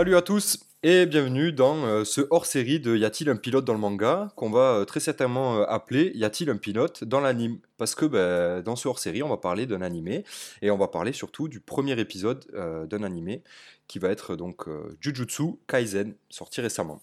[0.00, 3.74] Salut à tous et bienvenue dans euh, ce hors-série de Y a-t-il un pilote dans
[3.74, 7.58] le manga qu'on va euh, très certainement euh, appeler Y a-t-il un pilote dans l'anime
[7.76, 10.24] Parce que ben, dans ce hors-série, on va parler d'un animé
[10.62, 12.46] et on va parler surtout du premier épisode
[12.88, 13.42] d'un animé
[13.88, 14.70] qui va être donc
[15.02, 17.02] Jujutsu Kaisen, sorti récemment.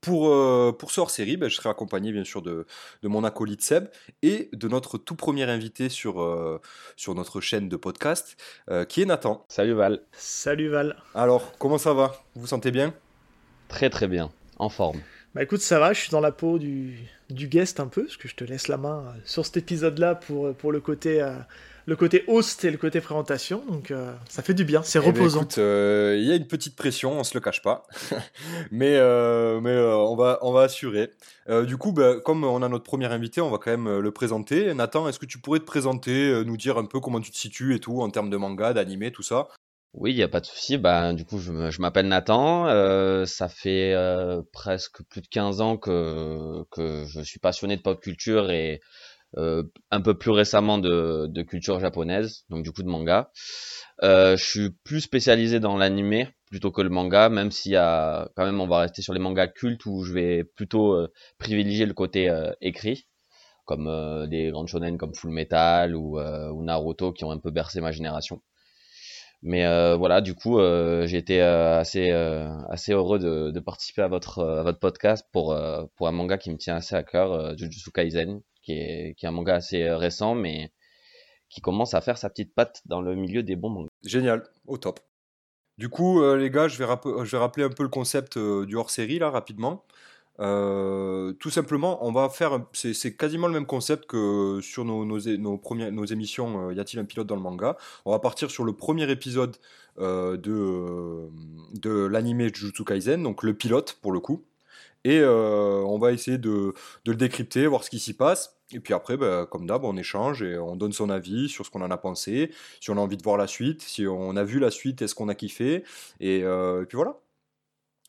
[0.00, 2.66] Pour, euh, pour ce hors-série, ben, je serai accompagné bien sûr de,
[3.02, 3.88] de, mon acolyte Seb
[4.22, 6.58] et de notre tout premier invité sur, euh,
[6.96, 8.36] sur notre chaîne de podcast,
[8.70, 9.44] euh, qui est Nathan.
[9.48, 10.00] Salut Val.
[10.12, 10.96] Salut Val.
[11.14, 12.22] Alors, comment ça va?
[12.34, 12.94] Vous vous sentez bien?
[13.68, 15.00] Très très bien, en forme.
[15.34, 18.16] Bah écoute, ça va, je suis dans la peau du, du guest un peu, parce
[18.16, 21.22] que je te laisse la main sur cet épisode-là pour, pour le côté
[21.86, 23.62] le côté host et le côté présentation.
[23.68, 25.46] Donc euh, ça fait du bien, c'est eh ben, reposant.
[25.58, 27.86] Euh, il y a une petite pression, on se le cache pas,
[28.70, 31.10] mais euh, mais on va on va assurer.
[31.66, 34.72] du coup, bah, comme on a notre premier invité, on va quand même le présenter.
[34.74, 37.74] Nathan, est-ce que tu pourrais te présenter, nous dire un peu comment tu te situes
[37.74, 39.48] et tout en termes de manga, d'animé, tout ça?
[39.92, 40.78] Oui, il n'y a pas de souci.
[40.78, 42.66] Bah, du coup, je, je m'appelle Nathan.
[43.26, 43.96] ça fait
[44.52, 48.80] presque plus de 15 ans que, que je suis passionné de pop culture et
[49.36, 53.30] un peu plus récemment de, de, culture japonaise, donc du coup de manga.
[54.02, 58.28] Euh, je suis plus spécialisé dans l'animé plutôt que le manga, même s'il y a
[58.36, 61.86] quand même on va rester sur les mangas cultes où je vais plutôt euh, privilégier
[61.86, 63.06] le côté euh, écrit,
[63.66, 67.50] comme euh, des grandes shonen comme Full Metal ou, ou, Naruto qui ont un peu
[67.50, 68.42] bercé ma génération.
[69.42, 69.64] Mais
[69.96, 74.78] voilà, du coup, j'ai été assez assez heureux de, de, participer à votre à votre
[74.78, 75.56] podcast pour
[75.96, 79.28] pour un manga qui me tient assez à cœur, Jujutsu Kaisen, qui est, qui est
[79.28, 80.72] un manga assez euh, récent, mais
[81.48, 83.88] qui commence à faire sa petite patte dans le milieu des bons mangas.
[84.04, 85.00] Génial, au top.
[85.78, 86.86] Du coup, euh, les gars, je vais,
[87.24, 89.84] je vais, rappeler un peu le concept euh, du hors-série, là, rapidement.
[90.38, 95.58] tout simplement, on va faire, c'est quasiment le même concept que sur nos, nos, nos,
[95.58, 97.76] premières, nos émissions Y a-t-il un pilote dans le manga?
[98.04, 99.56] On va partir sur le premier épisode
[99.98, 101.28] de,
[101.74, 104.44] de l'anime Jujutsu Kaisen, donc le pilote pour le coup.
[105.04, 106.74] Et on va essayer de,
[107.04, 108.59] de, le décrypter, voir ce qui s'y passe.
[108.72, 111.70] Et puis après, bah, comme d'hab, on échange et on donne son avis sur ce
[111.70, 112.50] qu'on en a pensé,
[112.80, 115.14] si on a envie de voir la suite, si on a vu la suite, est-ce
[115.14, 115.84] qu'on a kiffé.
[116.20, 116.44] Et,
[116.88, 117.16] puis voilà.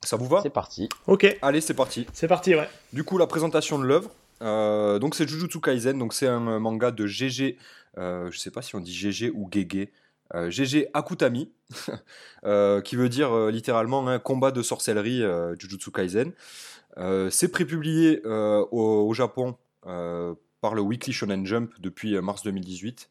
[0.04, 0.42] Ça vous va?
[0.42, 0.90] C'est parti.
[1.08, 1.38] Ok.
[1.42, 2.08] Allez, c'est parti.
[2.14, 2.68] C'est parti, ouais.
[2.94, 4.12] Du coup, la présentation de l'œuvre.
[4.42, 7.58] Euh, donc c'est Jujutsu Kaisen, donc c'est un manga de GG,
[8.00, 9.90] euh, je sais pas si on dit GG ou Gege,
[10.34, 11.52] euh, GG Akutami,
[12.84, 15.22] qui veut dire littéralement un combat de sorcellerie
[15.60, 16.34] Jujutsu Kaisen.
[16.98, 19.56] Euh, c'est prépublié euh, au, Japon
[19.88, 23.10] euh, par le Weekly Shonen Jump depuis mars 2018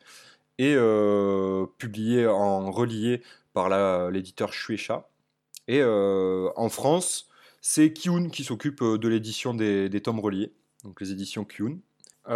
[0.59, 0.77] et
[1.79, 3.23] publié en relié
[3.55, 5.09] par l'éditeur Shueisha.
[5.69, 7.29] Et en France,
[7.61, 10.53] c'est Kiun qui s'occupe de l'édition des, tomes reliés,
[10.85, 11.79] donc les éditions Kiun.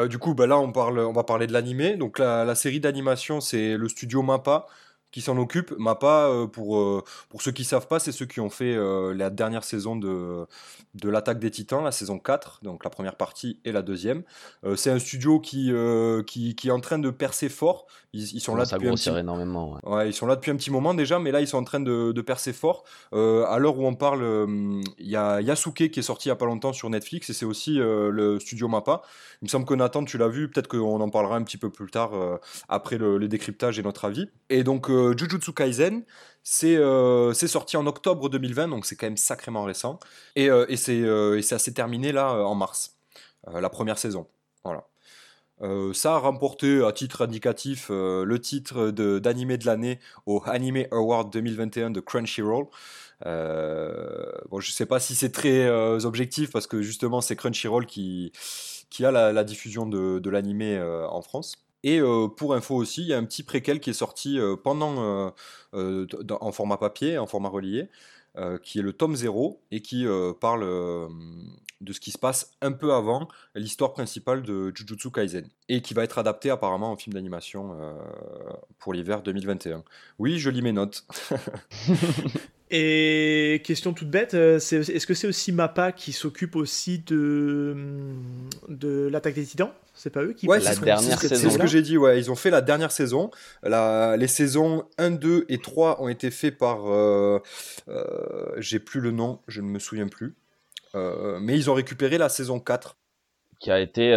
[0.08, 1.96] du coup, bah là, on, parle, on va parler de l'animé.
[1.96, 4.66] Donc la, la série d'animation, c'est le studio Mappa
[5.14, 5.72] qui s'en occupe.
[5.78, 9.14] Mappa, euh, pour, euh, pour ceux qui savent pas, c'est ceux qui ont fait euh,
[9.14, 10.44] la dernière saison de,
[10.94, 14.24] de l'attaque des titans, la saison 4, donc la première partie et la deuxième.
[14.74, 15.72] c'est un studio qui,
[16.26, 17.86] qui, qui, est en train de percer fort.
[18.12, 19.10] Ils, sont là depuis un petit...
[19.10, 19.78] énormément.
[19.82, 20.08] Ouais.
[20.08, 22.12] ils sont là depuis un petit moment déjà, mais là ils sont en train de,
[22.12, 22.84] de percer fort.
[23.12, 24.22] à l'heure où on parle,
[24.98, 27.32] il y a Yasuke qui est sorti il y a pas longtemps sur Netflix et
[27.32, 29.02] c'est aussi le studio Mappa.
[29.42, 31.70] Il me semble que Nathan, tu l'as vu, peut-être qu'on en parlera un petit peu
[31.70, 32.12] plus tard
[32.68, 34.28] après le, le, décryptage et notre avis.
[34.48, 36.04] Et donc Jujutsu Kaisen,
[36.64, 39.98] euh, c'est sorti en octobre 2020, donc c'est quand même sacrément récent.
[40.36, 42.96] Et, euh, euh, et c'est assez terminé là en mars,
[43.52, 44.26] la première saison.
[44.64, 44.86] Voilà.
[45.92, 51.90] ça a remporté à titre indicatif le titre d'animé de, l'année au Anime Award 2021
[51.90, 52.66] de Crunchyroll.
[53.24, 55.68] bon, je ne sais pas si c'est très
[56.04, 58.32] objectif parce que justement c'est Crunchyroll qui,
[58.90, 60.80] qui a la, diffusion de, de l'animé
[61.10, 61.63] en France.
[61.84, 64.56] Et euh, pour info aussi, il y a un petit préquel qui est sorti euh,
[64.56, 65.30] pendant
[65.74, 66.06] euh,
[66.40, 67.88] en format papier, en format relié,
[68.64, 70.06] qui est le tome 0 et qui
[70.40, 70.64] parle
[71.80, 75.94] de ce qui se passe un peu avant l'histoire principale de Jujutsu Kaisen et qui
[75.94, 77.78] va être adapté apparemment en film d'animation
[78.78, 79.84] pour l'hiver 2021.
[80.18, 81.06] Oui, je lis mes notes.
[82.70, 87.76] Et question toute bête, est-ce que c'est aussi Mappa qui s'occupe aussi de,
[88.68, 89.70] de l'attaque des titans?
[89.94, 91.36] C'est pas eux qui ouais, la dernière saison.
[91.36, 92.18] C'est ce que j'ai dit, ouais.
[92.18, 93.30] Ils ont fait la dernière saison.
[93.62, 96.92] La, les saisons 1, 2 et 3 ont été faits par.
[96.92, 97.38] Euh,
[97.88, 98.04] euh,
[98.58, 100.34] j'ai plus le nom, je ne me souviens plus.
[100.96, 102.96] Euh, mais ils ont récupéré la saison 4.
[103.64, 104.12] Qui a été.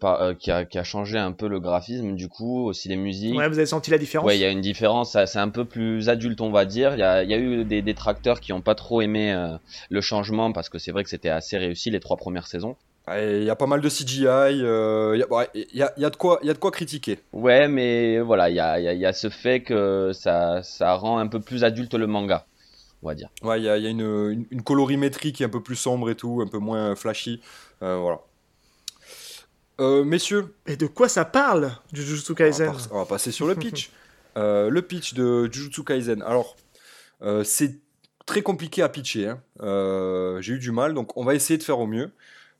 [0.00, 3.36] Par, qui, a, qui, a, changé un peu le graphisme, du coup, aussi les musiques.
[3.36, 5.18] Ouais, vous avez senti la différence Ouais, il y a une différence.
[5.26, 6.94] C'est un peu plus adulte, on va dire.
[6.94, 9.36] Il y a, y a, eu des détracteurs qui n'ont pas trop aimé
[9.90, 12.76] le changement parce que c'est vrai que c'était assez réussi les trois premières saisons.
[13.08, 15.22] Il y a pas mal de CGI, il euh, y,
[15.82, 17.20] a, y, a, de quoi, y a de quoi critiquer.
[17.32, 21.28] Ouais, mais voilà, il y a, y a, ce fait que ça, ça rend un
[21.28, 22.46] peu plus adulte le manga.
[23.04, 23.28] on va dire.
[23.42, 26.10] Ouais, il y a, y a une, une, colorimétrie qui est un peu plus sombre
[26.10, 27.40] et tout, un peu moins flashy.
[27.80, 28.18] voilà.
[29.78, 30.54] Messieurs.
[30.66, 33.90] Et de quoi ça parle, Jujutsu Kaisen on va, passer sur le pitch.
[34.36, 36.22] le pitch de Jujutsu Kaisen.
[36.22, 36.56] Alors,
[37.44, 37.78] c'est
[38.26, 39.28] très compliqué à pitcher.
[39.28, 40.38] Hein.
[40.40, 42.10] J'ai eu du mal, donc on va essayer de faire au mieux.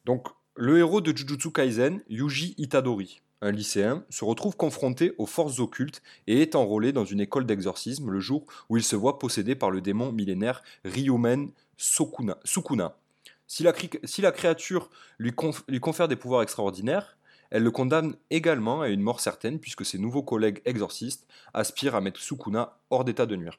[0.04, 5.60] Donc, le héros de Jujutsu Kaisen, Yuji Itadori, un lycéen, se retrouve confronté aux forces
[5.60, 9.54] occultes et est enrôlé dans une école d'exorcisme le jour où il se voit possédé
[9.54, 12.96] par le démon millénaire Ryumen Sukuna.
[13.46, 17.16] Si la, créature lui, confère des pouvoirs extraordinaires,
[17.50, 22.00] elle le condamne également à une mort certaine puisque ses nouveaux collègues exorcistes aspirent à
[22.00, 23.58] mettre Sukuna hors d'état de nuire.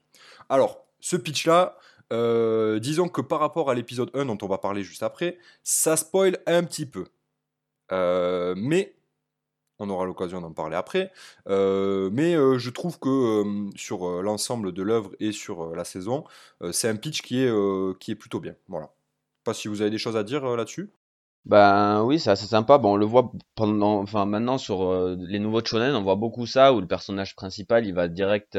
[0.49, 1.77] Alors, ce pitch-là,
[2.11, 5.95] euh, disons que par rapport à l'épisode 1 dont on va parler juste après, ça
[5.95, 7.05] spoil un petit peu.
[7.93, 8.93] Euh, mais
[9.79, 11.11] on aura l'occasion d'en parler après.
[11.47, 16.25] Euh, mais je trouve que sur l'ensemble de l'œuvre et sur la saison,
[16.71, 18.55] c'est un pitch qui est, qui est plutôt bien.
[18.67, 18.91] Voilà.
[19.53, 20.91] Si vous avez des choses à dire là-dessus?
[21.45, 22.77] Ben oui, c'est assez sympa.
[22.77, 26.81] Bon, on le voit pendant, maintenant sur les nouveaux shonen, on voit beaucoup ça où
[26.81, 28.57] le personnage principal, il va direct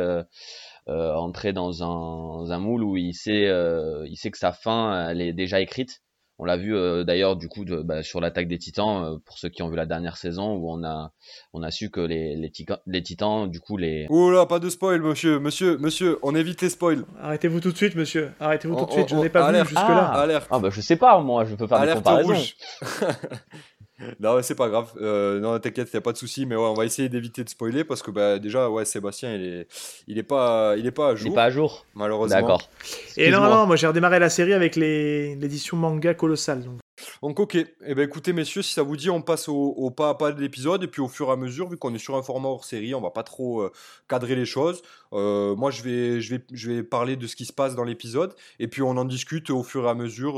[0.88, 5.20] euh, entrer dans un, moule où il sait, euh, il sait que sa fin, elle
[5.20, 6.02] est déjà écrite.
[6.38, 9.49] On l'a vu euh, d'ailleurs du coup de, bah, sur l'attaque des Titans pour ceux
[9.49, 11.12] qui ont vu la dernière saison où on a
[11.52, 12.52] on a su que les les,
[12.87, 16.70] les Titans du coup les Oula pas de spoil monsieur monsieur monsieur on évite les
[16.70, 17.05] spoils.
[17.20, 20.11] Arrêtez-vous tout de suite monsieur arrêtez-vous tout de suite je n'ai pas vu jusque là.
[20.12, 20.49] Ah, alerte.
[20.50, 22.35] ah bah je sais pas moi je peux faire des comparaisons.
[24.21, 24.93] non, c'est pas grave.
[25.00, 26.47] Euh, non, t'inquiète, il a pas de souci.
[26.47, 29.45] Mais ouais, on va essayer d'éviter de spoiler parce que bah, déjà, ouais, Sébastien, il
[29.45, 29.69] est,
[30.06, 31.27] il est pas, il est pas à jour.
[31.27, 31.87] Il est pas à jour.
[31.95, 32.41] Malheureusement.
[32.41, 32.69] D'accord.
[33.17, 36.65] Et non, non, moi j'ai redémarré la série avec l'édition manga colossale.
[36.65, 36.79] Donc.
[37.23, 40.11] Donc ok, et eh ben écoutez messieurs, si ça vous dit, on passe au, pas
[40.11, 42.17] à pas de l'épisode et puis au fur et à mesure, vu qu'on est sur
[42.17, 43.73] un format hors série, on va pas trop euh,
[44.09, 44.83] cadrer les choses.
[45.12, 47.85] Euh, moi je vais, je, vais, je vais parler de ce qui se passe dans
[47.85, 50.35] l'épisode et puis on en discute au fur et à mesure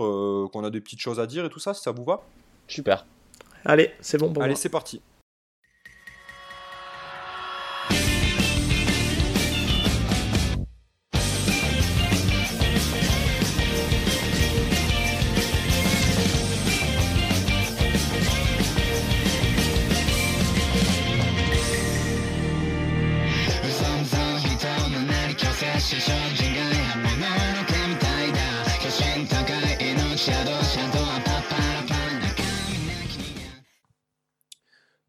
[0.53, 2.23] qu'on a des petites choses à dire et tout ça, si ça vous va.
[2.69, 3.07] Super.
[3.65, 5.03] Allez, c'est bon Allez, c'est parti.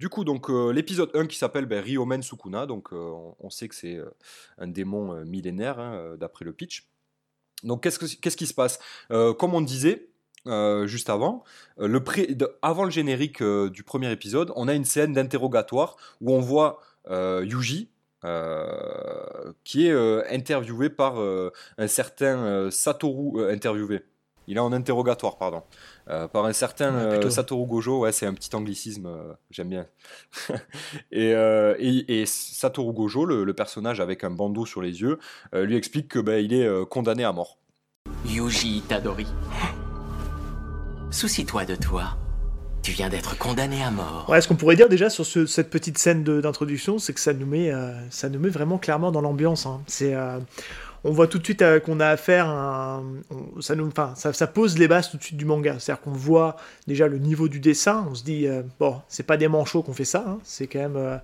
[0.01, 3.67] Du coup, donc euh, l'épisode 1 qui s'appelle ben, Ryomen Sukuna, donc euh, on, sait
[3.67, 4.09] que c'est euh,
[4.57, 6.89] un démon millénaire hein, d'après le pitch.
[7.61, 7.99] Donc qu'est-ce,
[8.35, 8.79] qui se passe?
[9.09, 10.09] Comme on disait
[10.87, 11.43] juste avant,
[12.63, 17.91] avant le générique du premier épisode, on a une scène d'interrogatoire où on voit Yuji,
[19.63, 24.01] qui est interviewé par un certain Satoru, interviewé.
[24.51, 25.63] Il est en interrogatoire, pardon.
[26.09, 29.85] Euh, par un certain euh, Satoru Gojo, ouais, c'est un petit anglicisme, euh, j'aime bien.
[31.13, 31.31] et,
[32.09, 35.19] et, Satoru Gojo, le, personnage avec un bandeau sur les yeux,
[35.53, 37.59] lui explique que ben, il est condamné à mort.
[38.25, 39.27] Yuji Itadori,
[41.11, 42.17] soucie-toi de toi.
[42.81, 44.25] Tu viens d'être condamné à mort.
[44.27, 47.45] Ouais, ce qu'on pourrait dire déjà sur cette petite scène d'introduction, c'est que ça nous
[47.45, 47.71] met,
[48.09, 49.65] ça nous met vraiment clairement dans l'ambiance.
[49.65, 49.81] Hein.
[49.87, 50.13] C'est
[51.03, 53.01] on voit tout de suite euh, qu'on a affaire à
[53.59, 55.77] ça, nous, enfin, ça, pose les bases tout de suite du manga.
[55.79, 59.37] C'est-à-dire qu'on voit déjà le niveau du dessin, on se dit, euh, bon, c'est pas
[59.37, 60.39] des manchots qu'on fait ça, hein.
[60.43, 60.97] c'est quand même...
[60.97, 61.17] Euh,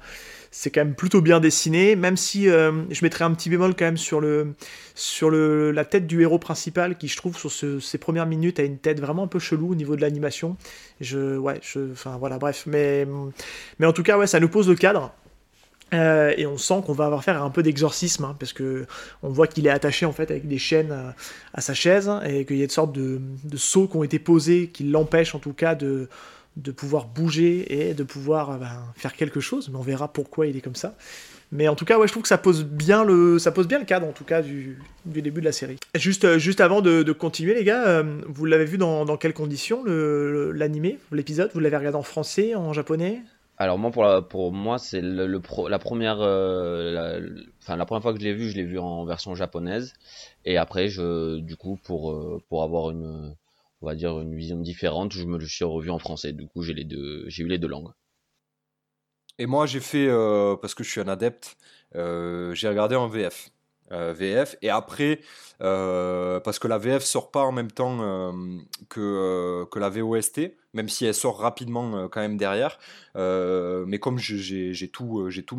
[0.50, 3.98] c'est quand même plutôt bien dessiné, même si je mettrais un petit bémol quand même
[3.98, 4.56] sur, le,
[4.96, 8.64] sur le, la tête du héros principal, qui je trouve sur ces premières minutes a
[8.64, 10.56] une tête vraiment un peu chelou au niveau de l'animation.
[11.02, 11.60] Je, ouais,
[11.92, 13.06] enfin voilà, bref, mais,
[13.78, 15.14] mais en tout cas, ouais, ça nous pose le cadre.
[15.94, 18.86] Euh, et on sent qu'on va avoir faire un peu d'exorcisme, hein, parce que
[19.24, 21.12] on voit qu'il est attaché en fait avec des chaînes euh,
[21.54, 24.20] à, sa chaise, et qu'il y a une sorte de, de sauts qui ont été
[24.20, 26.10] posés qui l'empêchent en tout cas de,
[26.58, 29.70] de pouvoir bouger et de pouvoir euh, ben, faire quelque chose.
[29.70, 30.96] Mais on verra pourquoi il est comme ça.
[31.54, 33.80] Mais en tout cas, ouais, je trouve que ça pose bien le, ça pose bien
[33.80, 35.78] le cadre en tout cas du, du début de la série.
[35.96, 39.86] Juste, juste avant de, de continuer, les gars, vous l'avez vu dans, dans quelles conditions
[39.86, 41.50] l'animé, l'épisode?
[41.54, 43.22] Vous l'avez regardé en français, en japonais?
[43.58, 45.26] Alors moi pour pour moi c'est le,
[45.68, 47.20] la première euh,
[47.68, 49.94] la première fois que je l'ai vu je l'ai vu en version japonaise.
[50.46, 53.36] Et après je du coup pour euh, pour avoir une
[53.82, 56.34] on va dire une vision différente je me le suis revu en français.
[56.34, 57.92] Du coup j'ai les deux j'ai eu les deux langues.
[59.40, 61.58] Et moi j'ai fait euh, parce que je suis un adepte
[61.94, 63.50] j'ai regardé en VF
[63.92, 64.56] VF.
[64.62, 65.20] Et après,
[65.60, 68.34] parce que la VF sort pas en même temps
[68.90, 72.80] que, que la VOST, même si elle sort rapidement quand même derrière.
[73.16, 75.56] mais comme j'ai tout, j'ai tout,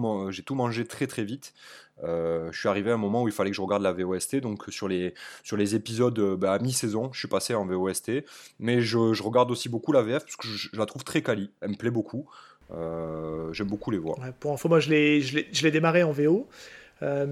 [0.54, 1.54] mangé très très vite,
[2.02, 4.36] je suis arrivé à un moment où il fallait que je regarde la VOST.
[4.36, 8.24] Donc sur les, sur les épisodes bah, à mi-saison, je suis passé en VOST.
[8.58, 11.50] Mais je, regarde aussi beaucoup la VF parce que je, la trouve très quali.
[11.60, 12.28] Elle me plaît beaucoup.
[12.70, 14.18] Euh, j'aime beaucoup les voir.
[14.40, 16.48] pour info, moi je l'ai démarré en VO.
[17.02, 17.26] Euh,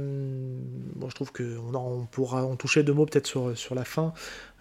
[1.08, 4.12] je trouve qu'on on pourra en toucher deux mots peut-être sur, sur la fin.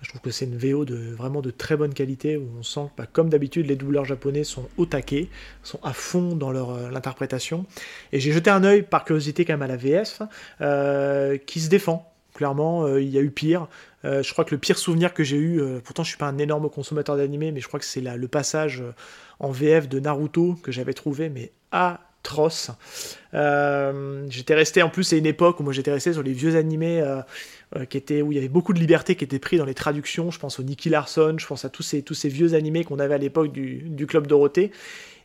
[0.01, 2.88] Je trouve que c'est une VO de vraiment de très bonne qualité où on sent
[2.95, 5.29] que, bah, comme d'habitude, les doubleurs japonais sont au taquet,
[5.63, 7.65] sont à fond dans leur euh, l'interprétation.
[8.12, 10.21] Et j'ai jeté un œil par curiosité quand même à la VF
[11.45, 12.12] qui se défend.
[12.33, 13.69] Clairement, il y a eu pire.
[14.03, 16.69] je crois que le pire souvenir que j'ai eu, pourtant je suis pas un énorme
[16.69, 18.83] consommateur d'animé, mais je crois que c'est le passage
[19.39, 21.53] en VF de Naruto que j'avais trouvé mais
[23.34, 26.55] Euh, j'étais resté en plus c'est une époque où moi j'étais resté sur les vieux
[26.55, 27.22] animés euh,
[27.75, 30.32] euh, qui où il y avait beaucoup de liberté qui était pris dans les traductions.
[30.32, 33.20] Je pense au Nicky Larson, je pense à tous ces vieux animés qu'on avait à
[33.20, 34.72] l'époque du, club Dorothée.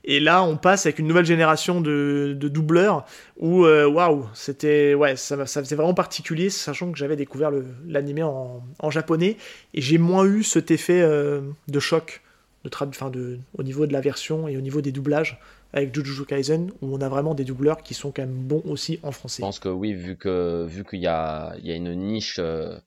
[0.02, 3.04] Et là, on passe avec une nouvelle génération de, doubleurs
[3.38, 7.50] où, waouh, c'était, ouais, ça, faisait vraiment particulier, sachant que j'avais découvert
[7.86, 9.36] l'animé en, en, japonais
[9.74, 12.22] et j'ai moins eu cet effet de choc
[12.64, 12.70] de,
[13.10, 15.38] de, au niveau de la version et au niveau des doublages
[15.72, 18.98] avec Jujutsu Kaisen où on a vraiment des doubleurs qui sont quand même bons aussi
[19.02, 19.42] en français.
[19.42, 22.78] Je pense que oui, vu que vu qu'il y a, y a une niche euh,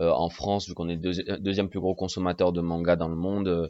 [0.00, 3.14] euh, en France, vu qu'on est le deuxième plus gros consommateur de manga dans le
[3.14, 3.68] monde, euh,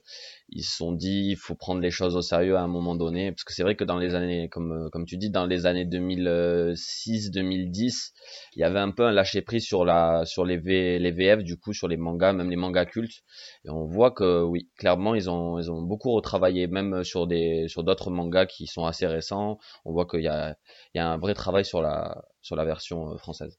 [0.48, 3.30] ils se sont dit il faut prendre les choses au sérieux à un moment donné,
[3.32, 5.66] parce que c'est vrai que dans les années, comme euh, comme tu dis, dans les
[5.66, 8.12] années 2006-2010,
[8.56, 11.44] il y avait un peu un lâcher prise sur la sur les v, les VF
[11.44, 13.22] du coup sur les mangas, même les mangas cultes,
[13.64, 17.28] et on voit que oui, clairement ils ont ils ont beaucoup retravaillé, même sur
[17.68, 20.56] sur d'autres mangas qui sont assez récents, on voit qu'il y a
[20.94, 23.58] y a un vrai travail sur la sur la version française.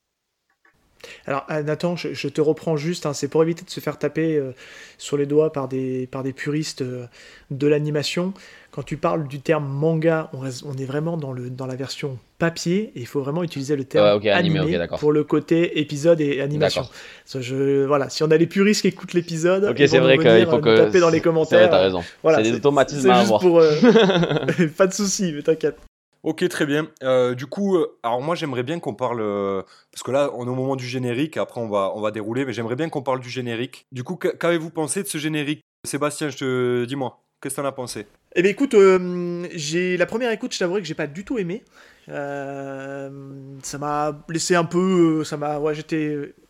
[1.28, 4.36] Alors euh, Nathan, je, te reprends juste, hein, c'est pour éviter de se faire taper
[4.36, 4.52] euh,
[4.98, 7.06] sur les doigts par des, par des puristes euh,
[7.52, 8.34] de l'animation.
[8.72, 12.20] Quand tu parles du terme manga, on, on, est vraiment dans, le, dans la version
[12.40, 16.86] papier et il faut vraiment utiliser le terme animé, pour le côté épisode et animation.
[17.34, 20.78] Je, voilà, si on a les puristes qui écoutent l'épisode, c'est vrai qu'il faut que
[20.78, 21.70] taper dans les commentaires.
[21.70, 22.04] T'as raison.
[22.22, 23.40] Voilà, c'est des automatismes à avoir.
[23.40, 23.60] Pour,
[24.78, 25.78] pas de souci, mais t'inquiète.
[26.26, 26.88] Ok, très bien.
[27.04, 30.48] Euh, du coup, euh, alors moi j'aimerais bien qu'on parle, euh, parce que là on
[30.48, 33.04] est au moment du générique, après on va, on va dérouler, mais j'aimerais bien qu'on
[33.04, 33.86] parle du générique.
[33.92, 35.62] Du coup, qu'avez-vous pensé de ce générique?
[35.86, 38.08] Sébastien, je te dis-moi, qu'est-ce que t'en as pensé?
[38.36, 41.64] Eh bien écoute, la première écoute, je t'avouerai que j'ai pas du tout aimé.
[42.08, 45.62] ça m'a laissé un peu, ça m'a,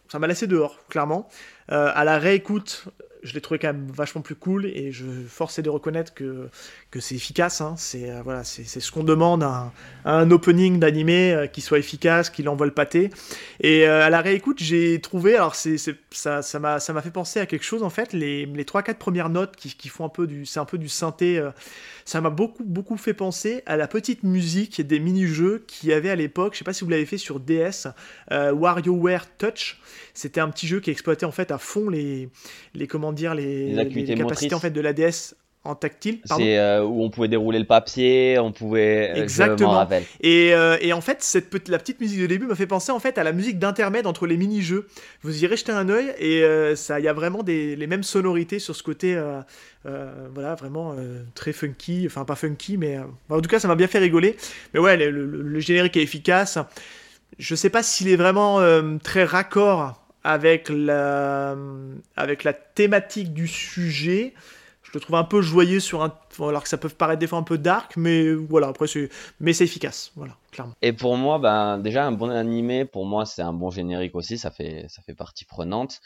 [0.08, 1.28] ça m'a laissé dehors, clairement.
[1.68, 2.86] à la réécoute,
[3.26, 6.48] je l'ai trouvé quand même vachement plus cool et je forçais de reconnaître que,
[6.92, 7.60] que c'est efficace.
[7.60, 7.74] Hein.
[7.78, 9.72] C'est euh, voilà, c'est ce qu'on demande à
[10.06, 13.10] un, opening d'animé euh, qui soit efficace, qui l'envoie le pâté.
[13.60, 15.78] Et euh, à la réécoute, j'ai trouvé, alors c'est
[16.12, 18.14] ça ça m'a ça fait penser à quelque chose en fait.
[18.14, 20.88] Les les trois quatre premières notes qui, qui font un peu du un peu du
[20.88, 21.44] synthé.
[22.06, 26.12] ça m'a beaucoup beaucoup fait penser à la petite musique des mini-jeux qu'il y avait
[26.12, 26.54] à l'époque.
[26.54, 27.88] Je sais pas si vous l'avez fait sur DS,
[28.30, 29.80] WarioWare Touch.
[30.14, 32.30] C'était un petit jeu qui exploitait en fait à fond les
[32.76, 36.20] les comment dire les, les, capacités en fait de l'ADS en tactile.
[36.26, 39.12] C'est euh, où on pouvait dérouler le papier, on pouvait.
[39.12, 39.88] Euh, Exactement.
[40.22, 42.92] Et, euh, et, en fait, cette petite, la petite musique de début m'a fait penser
[42.92, 44.88] en fait à la musique d'intermède entre les mini-jeux.
[45.24, 46.44] Vous irez jeter un œil et
[46.76, 49.20] ça, il y a vraiment des, les mêmes sonorités sur ce côté,
[49.84, 50.96] voilà, vraiment
[51.34, 52.04] très funky.
[52.06, 54.38] Enfin, pas funky, mais en tout cas, ça m'a bien fait rigoler.
[54.74, 56.60] Mais ouais, le, le générique est efficace.
[57.40, 58.62] Je sais pas s'il est vraiment
[59.04, 61.56] très raccord avec la,
[62.18, 64.34] avec la thématique du sujet.
[64.82, 66.02] Je le trouve un peu joyeux sur.
[66.40, 69.10] Alors que ça peut paraître des fois un peu dark, mais voilà, après c'est
[69.62, 70.74] efficace, voilà, clairement.
[70.82, 74.38] Et pour moi, ben, déjà, un bon animé, pour moi, c'est un bon générique aussi,
[74.38, 76.02] ça fait, ça fait partie prenante.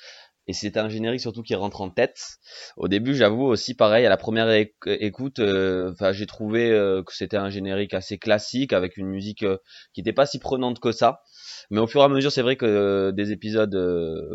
[0.50, 2.40] Et c'est un générique surtout qui rentre en tête.
[2.76, 7.38] Au début, j'avoue aussi pareil, à la première écoute, euh, j'ai trouvé euh, que c'était
[7.38, 9.58] un générique assez classique avec une musique euh,
[9.94, 11.22] qui n'était pas si prenante que ça.
[11.70, 13.76] Mais au fur et à mesure, c'est vrai que des épisodes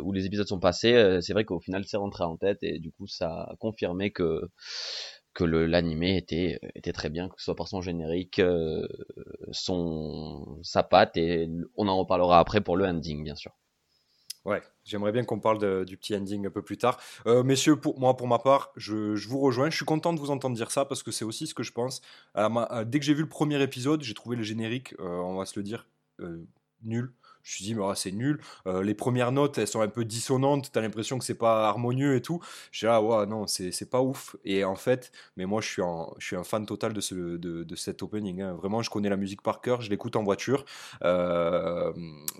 [0.05, 2.93] où les épisodes sont passés, c'est vrai qu'au final, c'est rentré en tête et du
[2.93, 4.43] coup, ça a confirmé que
[5.35, 8.41] que l'animé était était très bien, que ce soit par son générique,
[9.51, 13.53] son sa patte et on en reparlera après pour le ending, bien sûr.
[14.45, 17.01] Ouais, j'aimerais bien qu'on parle du petit ending un peu plus tard.
[17.27, 19.71] messieurs, pour moi, pour ma part, je, je, vous rejoins.
[19.71, 21.73] Je suis content de vous entendre dire ça parce que c'est aussi ce que je
[21.73, 22.03] pense.
[22.37, 25.63] dès que j'ai vu le premier épisode, j'ai trouvé le générique, on va se le
[25.63, 25.87] dire,
[26.83, 27.13] nul
[27.45, 28.41] Je me suis dit, mais c'est nul.
[28.67, 30.73] Euh, les premières notes, elles sont un peu dissonantes.
[30.73, 32.41] Tu as l'impression que c'est pas harmonieux et tout.
[32.73, 34.37] Je suis là, ouais, non, c'est pas ouf.
[34.45, 38.03] Et en fait, mais moi, je suis, un fan total de, ce, de, de cet
[38.03, 38.41] opening.
[38.41, 38.55] Hein.
[38.55, 39.83] Vraiment, je connais la musique par cœur.
[39.83, 40.65] Je l'écoute en voiture.
[41.03, 41.93] Euh,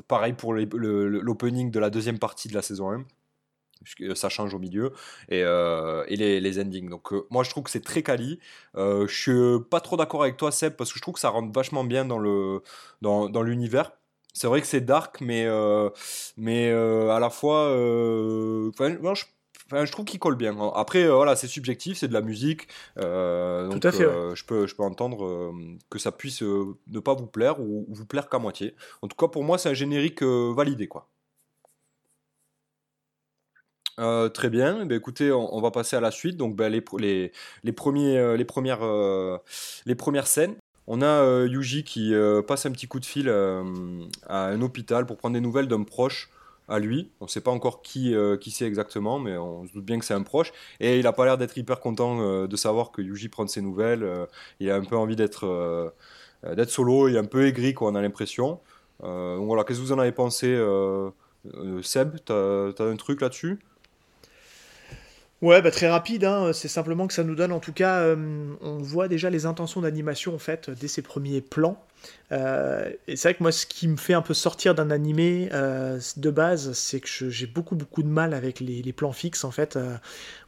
[0.09, 3.05] pareil pour l'opening de la deuxième partie de la saison 1
[4.15, 4.93] ça change au milieu,
[5.29, 6.89] et, euh, les, endings.
[6.89, 8.39] Donc moi je trouve que c'est très quali.
[8.77, 11.29] Euh, je suis pas trop d'accord avec toi Seb, parce que je trouve que ça
[11.29, 13.93] rentre vachement bien dans l'univers.
[14.35, 15.89] C'est vrai que c'est dark, mais, euh,
[16.37, 17.69] mais à la fois,
[18.69, 19.25] enfin, je,
[19.87, 20.57] je trouve qu'il colle bien.
[20.75, 22.69] Après, voilà, c'est subjectif, c'est de la musique.
[22.99, 24.05] Euh, donc, Tout à fait.
[24.35, 25.55] je, peux, je peux entendre
[25.89, 28.75] que ça puisse ne pas vous plaire ou, ou vous plaire qu'à moitié.
[29.03, 31.09] En tout cas, pour moi, c'est un générique validé, quoi.
[34.01, 34.81] Euh, très bien.
[34.83, 36.37] Eh ben, écoutez, on, va passer à la suite.
[36.37, 39.39] Donc, ben, les, les, les, premiers, euh, les, premières, euh,
[39.87, 40.57] les premières scènes.
[40.87, 42.13] On a Yuji qui
[42.47, 46.31] passe un petit coup de fil à un hôpital pour prendre des nouvelles d'un proche
[46.69, 47.11] à lui.
[47.21, 48.15] On ne sait pas encore qui,
[48.51, 50.53] c'est exactement, mais on se doute bien que c'est un proche.
[50.81, 54.07] Et il n'a pas l'air d'être hyper content de savoir que Yuji prend ses nouvelles.
[54.61, 55.93] il a un peu envie d'être
[56.43, 58.61] d'être solo, il est un peu aigri, quoi, on a l'impression.
[59.01, 60.55] voilà, qu'est-ce que vous en avez pensé
[61.83, 63.59] Seb, tu as un truc là-dessus?
[65.45, 66.55] Ouais, bah très rapide, hein.
[66.55, 69.83] c'est simplement que ça nous donne en tout cas, euh, on voit déjà les intentions
[69.83, 71.79] d'animation en fait dès ses premiers plans.
[72.33, 75.49] Euh, et c'est vrai que moi, ce qui me fait un peu sortir d'un animé
[75.53, 79.51] euh, de base, c'est que j'ai beaucoup beaucoup de mal avec les, plans fixes en
[79.51, 79.79] fait,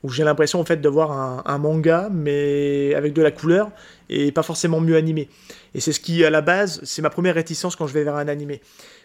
[0.03, 3.71] où j'ai l'impression en fait de voir un, un, manga mais avec de la couleur
[4.09, 5.29] et pas forcément mieux animé.
[5.75, 8.17] Et c'est ce qui, à la base, c'est ma première réticence quand je vais vers
[8.17, 8.61] un animé.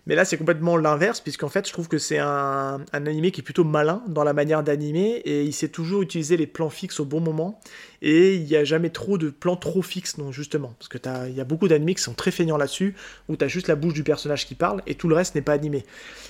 [0.07, 3.41] Mais là, c'est complètement l'inverse, puisqu'en fait, je trouve que c'est un, un, animé qui
[3.41, 6.99] est plutôt malin dans la manière d'animer, et il sait toujours utiliser les plans fixes
[6.99, 7.59] au bon moment,
[8.01, 10.73] et il n'y a jamais trop de plans trop fixes, non, justement.
[10.79, 12.95] Parce que il y a beaucoup d'animés qui sont très feignants là-dessus,
[13.29, 15.41] où tu as juste la bouche du personnage qui parle, et tout le reste n'est
[15.41, 15.85] pas animé.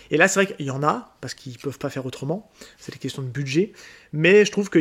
[0.09, 2.91] Et là, c'est vrai qu'il y en a, parce qu'ils peuvent pas faire autrement, c'est
[2.91, 3.71] des questions de budget,
[4.11, 4.79] mais je trouve que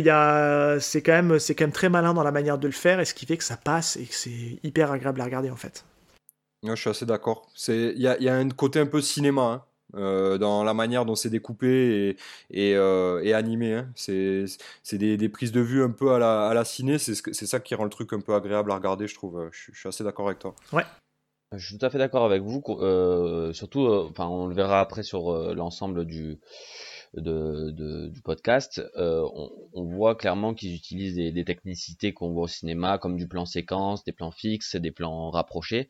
[0.81, 3.15] c'est quand, même, quand même très malin dans la manière de le faire, et ce
[3.15, 5.85] qui fait que ça passe, et que c'est hyper agréable à regarder, en fait
[6.69, 7.49] je suis assez d'accord.
[7.69, 11.05] Il y a, y a, un côté un peu cinéma hein, euh, dans la manière
[11.05, 12.17] dont c'est découpé
[12.51, 13.75] et, et, euh, et animé.
[13.75, 13.89] Hein.
[13.95, 14.47] C'est
[14.93, 16.99] des, des, prises de vue un peu à la, à la ciné.
[16.99, 19.49] C'est ça qui rend le truc un peu agréable à regarder, je trouve.
[19.53, 20.55] Je, suis assez d'accord avec toi.
[20.73, 20.85] Ouais.
[21.57, 22.63] Je suis tout à fait d'accord avec vous.
[22.69, 26.39] Euh, surtout, enfin, on le verra après sur l'ensemble du
[27.15, 29.27] de, du podcast, euh,
[29.73, 34.05] on, voit clairement qu'ils utilisent des, technicités qu'on voit au cinéma, comme du plan séquence,
[34.05, 35.89] des plans fixes, des plans rapprochés.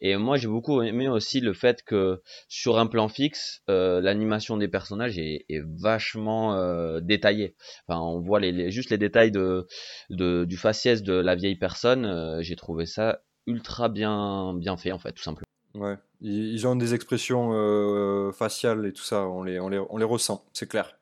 [0.00, 4.56] Et moi, j'ai beaucoup aimé aussi le fait que sur un plan fixe, euh, l'animation
[4.56, 5.44] des personnages est,
[5.80, 7.54] vachement euh, détaillée.
[7.86, 9.66] Enfin, on voit les, juste les détails de,
[10.10, 12.40] de, du faciès de la vieille personne.
[12.42, 15.46] j'ai trouvé ça ultra bien, bien fait, en fait, tout simplement.
[15.76, 19.98] Ouais, ils, ont des expressions euh, faciales et tout ça, on les, on les, on
[19.98, 20.98] les ressent, c'est clair.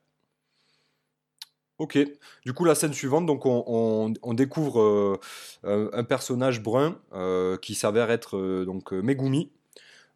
[1.78, 1.98] Ok,
[2.44, 5.18] du coup la scène suivante, donc on, on, découvre
[5.64, 9.50] euh, un personnage brun euh, qui s'avère être donc Megumi.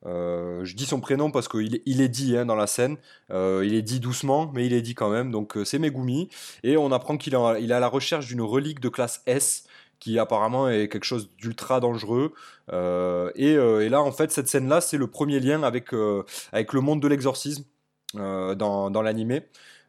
[0.04, 2.96] je dis son prénom parce qu'il il est dit hein, dans la scène,
[3.30, 5.32] il est dit doucement, mais il est dit quand même.
[5.32, 6.28] Donc c'est Megumi
[6.62, 9.64] et on apprend qu'il il est à la recherche d'une relique de classe S
[10.00, 12.32] qui apparemment est quelque chose d'ultra dangereux.
[12.72, 16.72] Euh, euh, et, là, en fait, cette scène-là, c'est le premier lien avec, euh, avec
[16.72, 17.64] le monde de l'exorcisme
[18.14, 19.42] dans, dans l'animé.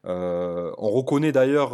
[0.04, 1.72] on reconnaît d'ailleurs,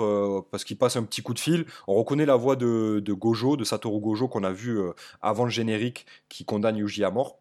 [0.52, 3.64] parce qu'il passe un petit coup de fil, on reconnaît la voix de, Gojo, de
[3.64, 4.80] Satoru Gojo qu'on a vu
[5.22, 7.40] avant le générique qui condamne Yuji à mort.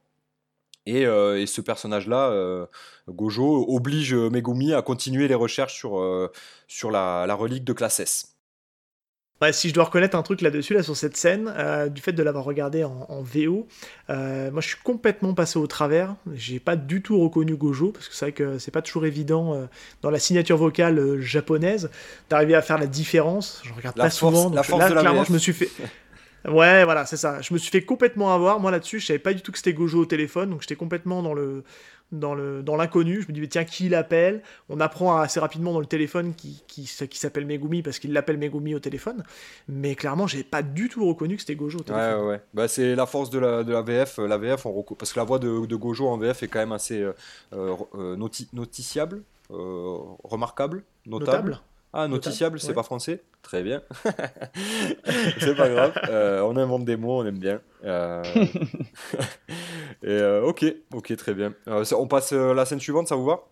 [0.87, 2.67] Et, et ce personnage-là,
[3.09, 6.31] Gojo, oblige Megumi à continuer les recherches sur,
[6.67, 8.34] sur la, la relique de classe S
[9.53, 12.23] si je dois reconnaître un truc là-dessus, là, sur cette scène, euh, du fait de
[12.23, 13.67] l'avoir regardé en, VO,
[14.11, 16.15] euh, moi je suis complètement passé au travers.
[16.35, 19.55] J'ai pas du tout reconnu Gojo, parce que c'est vrai que c'est pas toujours évident
[19.55, 19.67] euh,
[20.03, 21.91] dans la signature vocale japonaise
[22.31, 23.63] d'arriver à faire la différence.
[23.65, 24.51] Je regarde pas souvent.
[24.51, 25.71] Donc là, clairement, je me suis fait.
[26.47, 27.41] Ouais, voilà, c'est ça.
[27.41, 28.61] Je me suis fait complètement avoir.
[28.61, 31.23] Moi là-dessus, je savais pas du tout que c'était Gojo au téléphone, donc j'étais complètement
[31.23, 31.65] dans le
[32.13, 33.23] dans le dans l'inconnu.
[33.23, 34.43] Je me dis tiens qui l'appelle?
[34.69, 38.39] On apprend assez rapidement dans le téléphone qui qui, qui s'appelle Megumi parce qu'il l'appelle
[38.39, 39.25] Megumi au téléphone.
[39.69, 42.21] Mais clairement, j'ai pas du tout reconnu que c'était Gojo au téléphone.
[42.21, 42.41] Ouais ouais.
[42.55, 44.19] Bah c'est la force de la, de la VF.
[44.19, 46.73] La VF on parce que la voix de, de, Gojo en VF est quand même
[46.73, 47.13] assez euh,
[47.95, 48.17] euh,
[48.53, 51.61] noticiable, euh, remarquable, notable?
[51.97, 53.81] Ah, noticiable, c'est pas français Très bien.
[55.39, 55.93] c'est pas grave.
[56.09, 57.61] Euh, on invente des mots, on aime bien.
[57.85, 58.21] Euh,
[60.03, 61.55] et, euh, ok, ok, très bien.
[61.67, 63.45] on passe la scène suivante, ça vous va?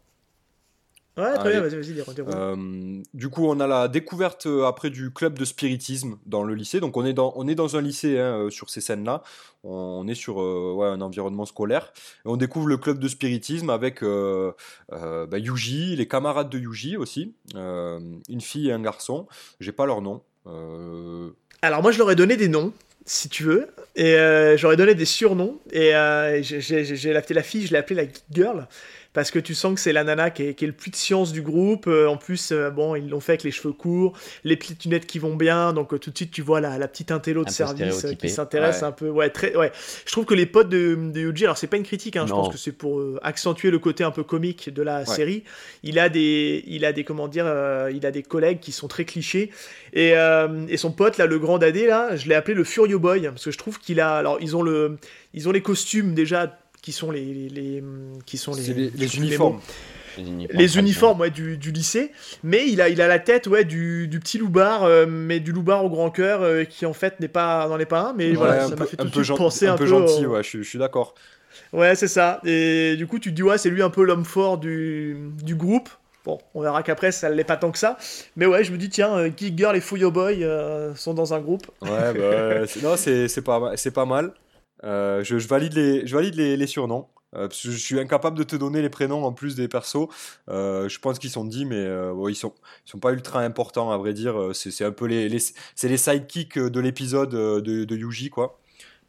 [1.19, 2.03] Ouais, très bien, vas-y, vas-y.
[2.35, 6.55] Euh, du coup, on a la découverte euh, après du club de spiritisme dans le
[6.55, 6.81] lycée.
[6.81, 9.23] Donc, on est dans, on est dans un lycée hein, euh, sur ces scènes-là.
[9.63, 11.93] On est sur euh, ouais, un environnement scolaire.
[12.25, 14.53] Et on découvre le club de spiritisme avec euh,
[14.91, 19.27] bah, Yuji, les camarades de Yuji aussi, une fille et un garçon.
[19.61, 20.23] J'ai pas leur nom.
[21.65, 22.73] Alors moi je leur ai donné des noms,
[23.07, 27.35] si tu veux, et euh, j'aurais donné des surnoms, et euh, j'ai- j'ai j'ai appelé
[27.37, 28.67] la fille, je l'ai appelée la Geek Girl,
[29.13, 30.97] parce que tu sens que c'est la nana qui est, qui est le plus de
[30.97, 34.13] science du groupe, Euh, en plus, euh, bon, ils l'ont fait avec les cheveux courts,
[34.45, 36.89] les petites lunettes qui vont bien, donc euh, tout de suite tu vois la, la
[36.89, 38.89] petite intello de service qui s'intéresse Ouais.
[38.89, 39.71] un peu, ouais, très, ouais.
[40.07, 42.33] Je trouve que les potes de, de Yuji, alors c'est pas une critique, hein, je
[42.33, 45.45] pense que c'est pour euh, accentuer le côté un peu comique de la série,
[45.83, 48.89] il a des, il a des, comment dire, euh, il a des collègues qui sont
[48.89, 49.51] très clichés,
[49.93, 52.99] et, euh, et son pote, là, le grand dadé, là, je l'ai appelé le Furio
[52.99, 54.15] Boy, parce que je trouve qu'il a.
[54.17, 54.97] Alors, ils ont, le,
[55.35, 57.25] ils ont les costumes déjà qui sont les.
[57.25, 57.85] les, les-
[58.27, 59.61] qui sont les, les, uniformes.
[60.19, 60.59] Les uniformes.
[60.61, 64.09] Les uniformes ouais, du, du lycée, mais il a, il a la tête ouais, du,
[64.09, 67.29] du petit loupard, euh, mais du loupard au grand cœur, euh, qui en fait n'est
[67.29, 69.15] pas, n'en est pas un, mais Ouais, voilà, un ça m'a fait un tout de
[69.15, 71.15] peu suite penser un un peu gentil, au- ouais, je, je suis d'accord.
[71.73, 72.41] Ouais, c'est ça.
[72.45, 75.55] Et du coup, tu te dis, ouais, c'est lui un peu l'homme fort du, du
[75.55, 75.89] groupe.
[76.25, 77.97] Bon, on verra qu'après, ça ne l'est pas tant que ça.
[78.37, 81.33] Mais ouais, je me dis, tiens, euh, Geek Girl et Fuyo Boy euh, sont dans
[81.35, 81.67] un groupe.
[81.81, 84.33] Ouais, bah, non, c'est c'est pas, pas mal.
[84.85, 87.09] Euh, je, je valide les, je valide les, les surnoms.
[87.35, 90.09] euh, parce que je suis incapable de te donner les prénoms en plus des persos.
[90.49, 92.55] Euh, je pense qu'ils sont dits, mais bon, ils sont,
[92.87, 94.51] ils sont pas ultra importants à vrai dire.
[94.55, 95.39] C'est un peu les, les,
[95.75, 98.59] c'est les sidekicks de l'épisode de, de Yuji, quoi.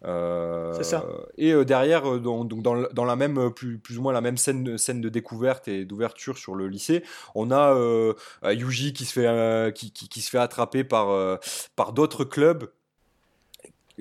[0.06, 1.06] C'est ça.
[1.38, 5.08] Et derrière, donc, dans, la même, plus, plus ou moins la même scène, scène de
[5.10, 7.04] découverte et d'ouverture sur le lycée,
[7.36, 7.74] on a
[8.52, 11.40] Yuji qui se fait, qui, qui, qui se fait attraper par,
[11.76, 12.70] par d'autres clubs.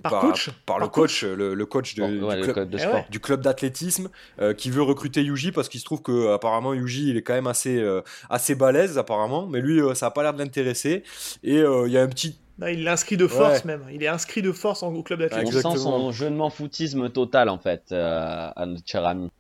[0.03, 2.71] Par coach par le coach, le, le coach de, Bon, ouais, du le club, code
[2.71, 2.95] de Eh sport.
[2.95, 3.07] ouais.
[3.11, 4.09] du club d'athlétisme
[4.41, 7.35] euh, qui veut recruter Yuji parce qu'il se trouve que apparemment Yuji il est quand
[7.35, 8.01] même assez euh,
[8.31, 11.03] assez balèze apparemment mais lui euh, ça a pas l'air de l'intéresser
[11.43, 13.65] et euh, il y a un petit Là, il l'inscrit de force Ouais.
[13.65, 13.83] même.
[13.93, 15.57] Il est inscrit de force en, au club On d'athlétisme.
[15.57, 16.11] Exactement.
[16.13, 19.31] sent son de m'en foutisme total en fait euh, à notre cher ami.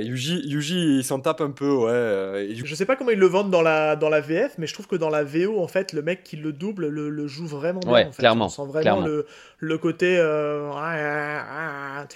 [0.00, 3.26] Yuji Yuji il s'en tape un peu ouais euh, Je sais pas comment ils le
[3.26, 5.92] vendent dans la, dans la VF, mais je trouve que dans la VO, en fait,
[5.92, 7.92] le mec qui le double le, le joue vraiment bien.
[7.92, 8.18] Ouais, en fait.
[8.18, 9.06] clairement, On sent vraiment clairement.
[9.06, 9.26] Le,
[9.58, 10.16] le côté.
[10.18, 12.06] euh, ah, ah, ah,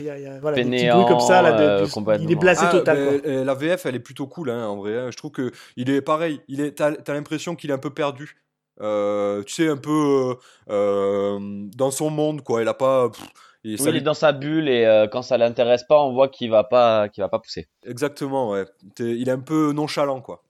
[0.41, 1.43] voilà, des petits Fainéant, bruits comme ça.
[1.43, 3.21] Là, de- euh, de- il est blasé Ah, total.
[3.27, 5.09] euh, la VF elle est plutôt cool hein, en vrai hein.
[5.11, 7.91] je trouve que il est pareil il est t'as t'as l'impression qu'il est un peu
[7.91, 8.37] perdu
[8.83, 10.37] Euh, tu sais un peu
[10.71, 11.39] euh,
[11.77, 13.27] dans son monde quoi il a pas pff,
[13.65, 16.13] et Oui, ça il est dans sa bulle et euh, quand ça l'intéresse pas, on
[16.13, 17.69] voit qu'il va pas, qu'il va pas pousser.
[17.85, 18.65] Exactement, ouais.
[18.95, 20.43] T'es- Il est un peu nonchalant, quoi.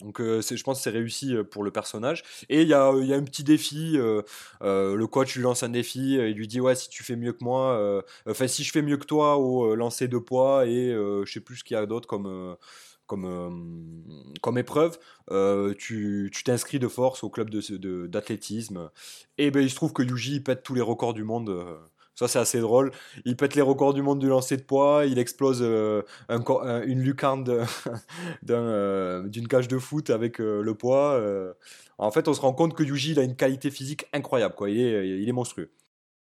[0.00, 2.24] Donc, euh, c'est- je pense que c'est réussi euh, pour le personnage.
[2.48, 3.92] Et il y a, y a un petit défi.
[3.96, 4.22] euh,
[4.62, 6.14] euh, le coach lui lance un défi.
[6.14, 8.96] Il lui dit Ouais, si tu fais mieux que moi, enfin, si je fais mieux
[8.96, 12.08] que toi au lancer de poids et je sais plus ce qu'il y a d'autre
[12.08, 12.56] comme.
[13.06, 13.50] Comme, euh,
[14.40, 14.98] comme épreuve,
[15.30, 17.78] euh, tu t'inscris de force au club d'athlétisme.
[17.78, 18.90] De, d'athlétisme
[19.38, 21.50] et ben, il se trouve que Yuji pète tous les records du monde.
[21.50, 21.76] euh,
[22.14, 22.92] ça, c'est assez drôle.
[23.24, 25.04] Il pète les records du monde du lancer de poids.
[25.04, 27.62] Il explose une lucarne de-
[28.42, 31.20] d'un, d'une cage de foot avec le poids.
[31.98, 34.54] En fait, on se rend compte que Yuji a une qualité physique incroyable.
[34.54, 34.70] Quoi.
[34.70, 35.70] Il, est, il est monstrueux.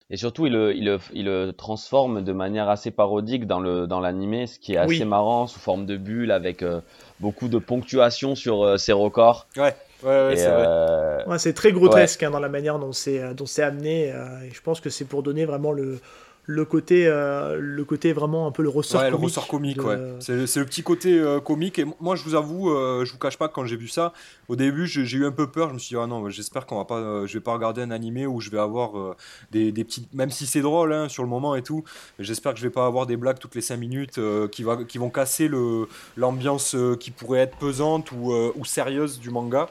[0.10, 3.88] Et surtout, il le, il le, il le transforme de manière assez parodique dans le
[3.88, 5.06] dans l'animé, ce qui est assez Oui.
[5.06, 6.82] marrant sous forme de bulle avec euh,
[7.20, 9.48] beaucoup de ponctuation sur euh, ses records.
[9.58, 13.20] Ouais, ouais, ouais, c'est euh, Ouais, c'est très grotesque hein, dans la manière dont c'est
[13.22, 14.12] euh, dont c'est amené.
[14.12, 16.00] euh, et je pense que c'est pour donner vraiment le,
[16.48, 19.78] le côté euh, le côté vraiment un peu le ressort Ouais, le comique ressort comique,
[19.78, 19.98] de- ouais.
[20.20, 21.80] C'est le petit côté euh, comique.
[21.80, 24.14] Et moi, je vous avoue, euh, je vous cache pas, quand j'ai vu ça,
[24.48, 25.70] au début, j'ai eu un peu peur.
[25.70, 27.82] Je me suis dit, ah non, j'espère qu'on va pas, euh, je vais pas regarder
[27.82, 29.16] un animé où je vais avoir
[29.52, 31.84] des, des petites, même si c'est drôle hein, sur le moment et tout,
[32.20, 34.20] j'espère que je vais pas avoir des blagues toutes les 5 minutes
[34.52, 39.30] qui, va, qui vont casser le- l'ambiance qui pourrait être pesante ou, ou sérieuse du
[39.32, 39.68] manga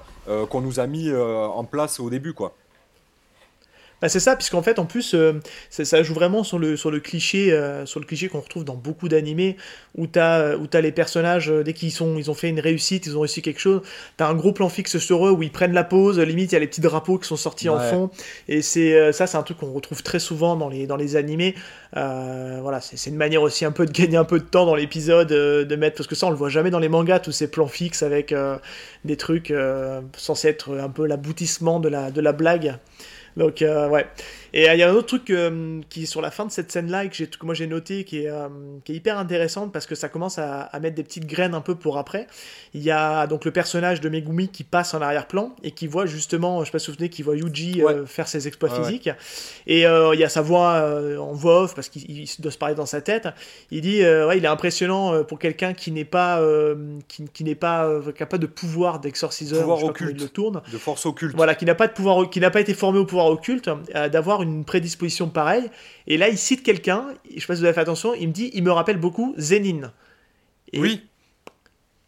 [0.51, 2.55] qu'on nous a mis en place au début, quoi.
[4.03, 5.35] Bah, c'est ça, puisqu'en fait, en plus, euh,
[5.71, 8.75] ça, joue vraiment sur le, sur le cliché, euh, sur le cliché qu'on retrouve dans
[8.75, 9.57] beaucoup d'animés,
[9.97, 13.07] où t'as, où t'as les personnages, euh, dès qu'ils sont, ils ont fait une réussite,
[13.07, 13.83] ils ont réussi quelque chose,
[14.17, 16.57] t'as un gros plan fixe sur eux où ils prennent la pause, limite, il y
[16.57, 18.11] a les petits drapeaux qui sont sortis en fond,
[18.49, 21.17] et c'est, euh, ça, c'est un truc qu'on retrouve très souvent dans les, dans les
[21.17, 21.55] animés.
[21.97, 24.67] Euh, voilà, c'est, c'est une manière aussi un peu de gagner un peu de temps
[24.67, 27.21] dans l'épisode, euh, de mettre, parce que ça, on le voit jamais dans les mangas,
[27.21, 28.59] tous ces plans fixes avec euh,
[29.05, 32.77] des trucs euh, censés être un peu l'aboutissement de la, de la blague.
[33.37, 34.07] Donc, euh, ouais.
[34.57, 35.33] Et il y a un autre truc
[35.89, 38.31] qui est sur la fin de cette scène-là que, que moi j'ai noté, qui est,
[38.85, 41.61] qui est hyper intéressante parce que ça commence à, à, mettre des petites graines un
[41.61, 42.29] peu pour après.
[42.73, 46.07] Il y a donc le personnage de Megumi qui passe en arrière-plan et qui voit
[46.07, 49.11] justement, je sais pas si vous vous souvenez, qui voit Yuji faire ses exploits physiques.
[49.67, 52.87] Et il y a sa voix en voix off parce qu'il doit se parler dans
[52.87, 53.27] sa tête.
[53.73, 56.41] Il dit, ouais, il est impressionnant pour quelqu'un qui n'est pas,
[57.09, 61.35] qui, qui n'est pas capable de pouvoir d'exorciseur, pouvoir occulte, le tourne, de force occulte.
[61.35, 64.09] Voilà, qui n'a pas de pouvoir, qui n'a pas été formé au pouvoir occulte, euh,
[64.09, 65.71] d'avoir une prédisposition pareille.
[66.07, 67.07] Et là, il cite quelqu'un.
[67.35, 68.15] Je sais pas si vous avez fait attention.
[68.15, 69.91] Il me dit, il me rappelle beaucoup Zénine.
[70.77, 71.03] oui.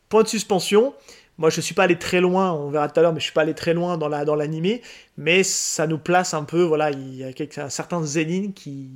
[0.09, 0.94] Point de suspension.
[1.38, 3.33] Moi, je suis pas allé très loin, on verra tout à l'heure, mais je suis
[3.33, 4.83] pas allé très loin dans la dans l'animé,
[5.18, 8.88] mais ça nous place un peu, voilà, il y a un certain Zénine qui,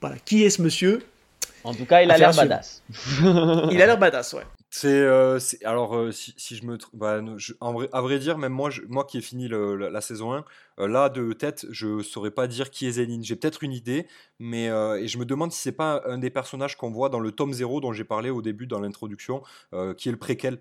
[0.00, 1.06] voilà, qui est ce monsieur?
[1.62, 2.82] En tout cas, il a l'air badass.
[3.22, 4.42] il a l'air badass, ouais.
[4.78, 7.22] C'est euh, alors euh, si, je me bah,
[7.92, 10.44] à vrai dire même moi moi qui ai fini la, saison 1
[10.80, 14.06] euh, là de tête je saurais pas dire qui est Zénine j'ai peut-être une idée
[14.38, 17.32] mais et je me demande si c'est pas un des personnages qu'on voit dans le
[17.32, 19.42] tome 0 dont j'ai parlé au début dans l'introduction
[19.96, 20.60] qui est le préquel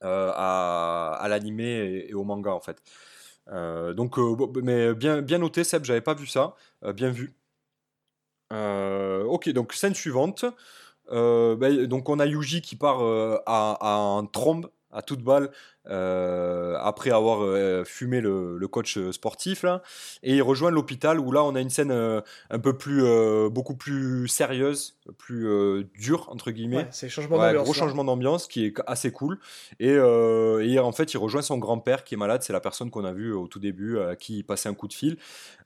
[0.00, 2.82] à, à l'animé et, au manga en fait.
[3.94, 4.16] Donc
[4.62, 6.54] mais bien bien noté Seb j'avais pas vu ça
[6.94, 7.34] bien vu.
[8.50, 10.46] Ok donc scène suivante
[11.12, 15.22] euh, bah, donc on a Yuji qui part euh, à, à, un trombe à toute
[15.22, 15.50] balle
[15.90, 19.82] euh, après avoir euh, fumé le, le, coach sportif là,
[20.22, 23.02] et il rejoint l'hôpital où là on a une scène euh, un peu plus
[23.50, 26.76] beaucoup plus sérieuse plus dure entre guillemets.
[26.76, 29.38] Ouais, c'est changement ouais, gros changement d'ambiance qui est assez cool.
[29.78, 33.04] Et, et, en fait il rejoint son grand-père qui est malade c'est la personne qu'on
[33.04, 35.18] a vu au tout début à qui il passait un coup de fil.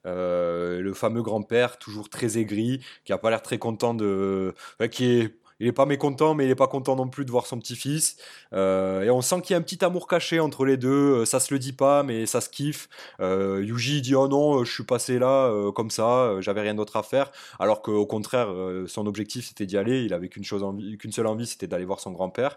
[0.04, 4.54] Le fameux grand-père toujours très aigri qui a pas l'air très content de
[4.90, 7.46] qui est il est pas mécontent, mais il est pas content non plus de voir
[7.46, 8.16] son petit-fils.
[8.52, 11.20] Euh, et on sent qu'il y a un petit amour caché entre les deux.
[11.20, 12.88] Euh, ça se le dit pas, mais ça se kiffe.
[13.20, 17.02] Euh, Yuji dit oh non, je suis passé là comme ça, j'avais rien d'autre à
[17.02, 17.30] faire.
[17.58, 18.48] Alors qu'au contraire,
[18.86, 20.04] son objectif c'était d'y aller.
[20.04, 20.64] Il avait qu'une chose,
[20.98, 22.56] qu'une seule envie, c'était d'aller voir son grand-père.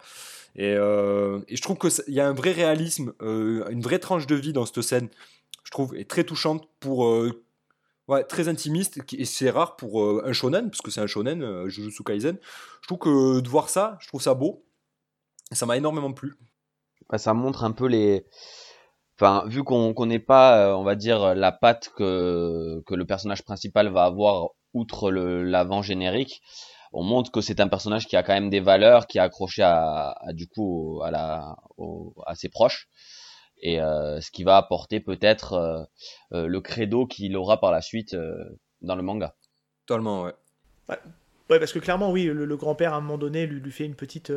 [0.56, 4.54] Et, et, je trouve qu'il y a un vrai réalisme, une vraie tranche de vie
[4.54, 5.10] dans cette scène.
[5.64, 7.06] Je trouve et très touchante pour
[8.08, 11.44] Ouais, très intimiste, et c'est rare pour euh, un shonen, parce que c'est un shonen,
[11.44, 12.38] euh, Jujutsu Kaisen.
[12.82, 14.66] Je trouve que de voir ça, je trouve ça beau.
[15.52, 16.34] ça m'a énormément plu.
[17.16, 18.26] ça montre un peu les.
[19.16, 23.44] Enfin, vu qu'on n'est pas, euh, on va dire, la patte que, que le personnage
[23.44, 26.42] principal va avoir outre l'avant générique,
[26.94, 29.62] on montre que c'est un personnage qui a quand même des valeurs, qui est accroché
[29.64, 31.56] à, du coup à, la,
[32.26, 32.90] à ses proches
[33.62, 35.84] et euh, ce qui va apporter peut-être euh,
[36.34, 38.16] euh, le credo qu'il aura par la suite
[38.82, 39.36] dans le manga.
[39.86, 40.34] Totalement, ouais.
[40.90, 41.60] ouais.
[41.60, 44.32] parce que clairement, oui, le, grand-père à un moment donné lui, lui fait une petite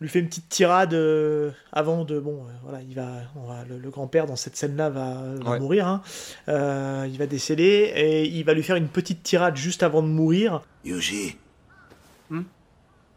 [0.00, 0.94] lui fait une petite tirade
[1.72, 3.22] avant de bon voilà il va,
[3.68, 6.02] le, grand-père dans cette scène là va, mourir hein.
[6.46, 10.62] il va décéder et il va lui faire une petite tirade juste avant de mourir
[10.84, 11.36] Yuji
[12.30, 12.42] hmm?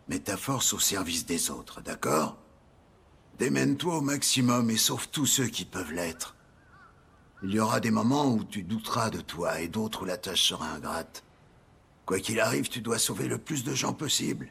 [0.08, 2.41] Mets ta force au service des autres d'accord?
[3.42, 6.36] Démène-toi au maximum et sauve tous ceux qui peuvent l'être.
[7.42, 10.44] Il y aura des moments où tu douteras de toi et d'autres où la tâche
[10.44, 11.24] sera ingrate.
[12.06, 14.50] Quoi qu'il arrive, tu dois sauver le plus de gens possible.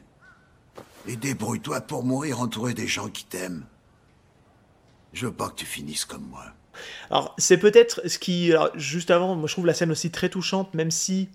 [1.07, 3.63] Et débrouille-toi pour mourir entouré des gens qui t'aiment.
[5.13, 6.43] Je veux pas que tu finisses comme moi.
[7.09, 8.51] Alors, c'est peut-être ce qui...
[8.51, 11.29] Alors, juste avant, moi je trouve la scène aussi très touchante, même si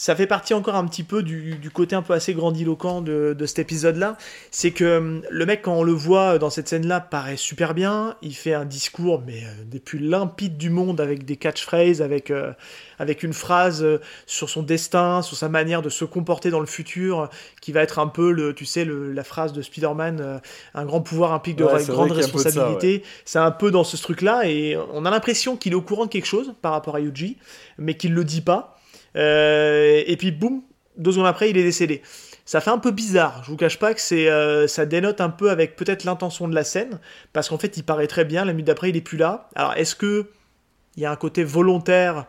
[0.00, 3.58] ça fait partie encore un petit peu du, côté un peu assez grandiloquent de, cet
[3.58, 4.16] épisode-là.
[4.50, 8.16] C'est que hum, le mec, quand on le voit dans cette scène-là, paraît super bien.
[8.22, 12.30] Il fait un discours, mais euh, des plus limpides du monde, avec des catchphrases, avec,
[12.30, 12.54] euh,
[12.98, 16.66] avec une phrase euh, sur son destin, sur sa manière de se comporter dans le
[16.66, 17.28] futur,
[17.60, 20.40] qui va être un peu, le, tu sais, la phrase de Spider-Man,
[20.72, 23.02] un grand pouvoir implique de grandes responsabilités.
[23.26, 26.10] C'est un peu dans ce truc-là, et on a l'impression qu'il est au courant de
[26.10, 27.36] quelque chose par rapport à Yuji,
[27.76, 28.78] mais qu'il le dit pas.
[29.16, 30.62] Euh, et puis boum,
[30.96, 32.02] deux secondes après, il est décédé.
[32.44, 33.42] Ça fait un peu bizarre.
[33.44, 36.54] Je vous cache pas que c'est, euh, ça dénote un peu avec peut-être l'intention de
[36.54, 36.98] la scène,
[37.32, 38.44] parce qu'en fait, il paraît très bien.
[38.44, 39.48] La minute d'après, il est plus là.
[39.54, 40.30] Alors, est-ce que
[40.96, 42.26] il y a un côté volontaire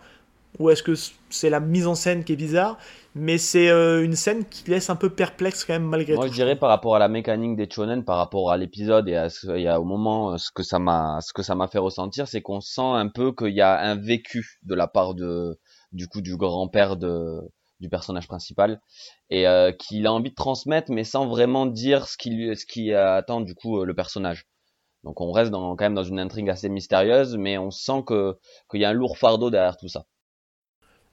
[0.59, 0.93] ou est-ce que
[1.29, 2.77] c'est la mise en scène qui est bizarre
[3.13, 6.19] mais c'est euh, une scène qui laisse un peu perplexe quand même malgré tout.
[6.19, 9.15] Moi je dirais par rapport à la mécanique des shonen, par rapport à l'épisode et,
[9.15, 12.41] à ce, au moment ce que ça m'a ce que ça m'a fait ressentir, c'est
[12.41, 15.59] qu'on sent un peu qu'il y a un vécu de la part de
[15.91, 17.41] du coup du grand-père de
[17.81, 18.79] du personnage principal
[19.29, 23.41] et euh, qu'il a envie de transmettre mais sans vraiment dire ce qui qui attend
[23.41, 24.45] du coup euh, le personnage.
[25.03, 28.37] Donc on reste dans, quand même dans une intrigue assez mystérieuse mais on sent que
[28.69, 30.05] qu'il y a un lourd fardeau derrière tout ça.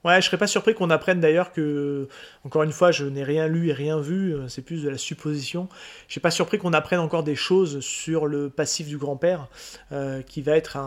[0.05, 2.07] Ouais, je serais pas surpris qu'on apprenne d'ailleurs que,
[2.45, 4.97] encore une fois, je n'ai rien lu et rien vu, euh, c'est plus de la
[4.97, 5.67] supposition.
[6.07, 9.49] Je suis pas surpris qu'on apprenne encore des choses sur le passif du grand-père,
[10.25, 10.77] qui va être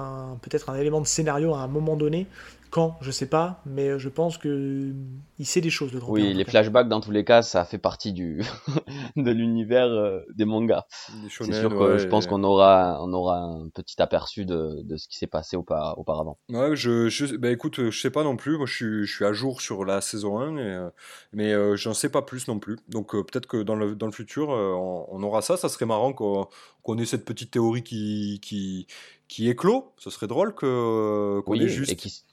[0.40, 2.26] peut-être un élément de scénario à un moment donné,
[2.72, 4.94] Quand, je sais pas, mais je pense que
[5.38, 7.76] il sait des choses, le grand Oui, les flashbacks, dans tous les cas, ça fait
[7.76, 8.40] partie du
[9.16, 10.86] de l'univers euh, des mangas.
[11.28, 15.06] C'est sûr que je pense qu'on aura, on aura un petit aperçu de, de ce
[15.06, 16.38] qui s'est passé auparavant.
[16.48, 18.56] Ouais, je, je bah, écoute, je sais pas non plus.
[18.56, 20.88] Moi, je suis, je suis à jour sur la saison 1, et, euh,
[21.34, 22.78] mais euh, j'en sais pas plus non plus.
[22.88, 25.58] Donc peut-être que dans le, dans le futur, on, aura ça.
[25.58, 28.86] Ça serait marrant qu'on ait cette petite théorie qui, qui,
[29.28, 29.92] qui éclot.
[29.98, 31.92] Ce serait drôle qu'on ait juste.
[31.92, 32.24] Et qui,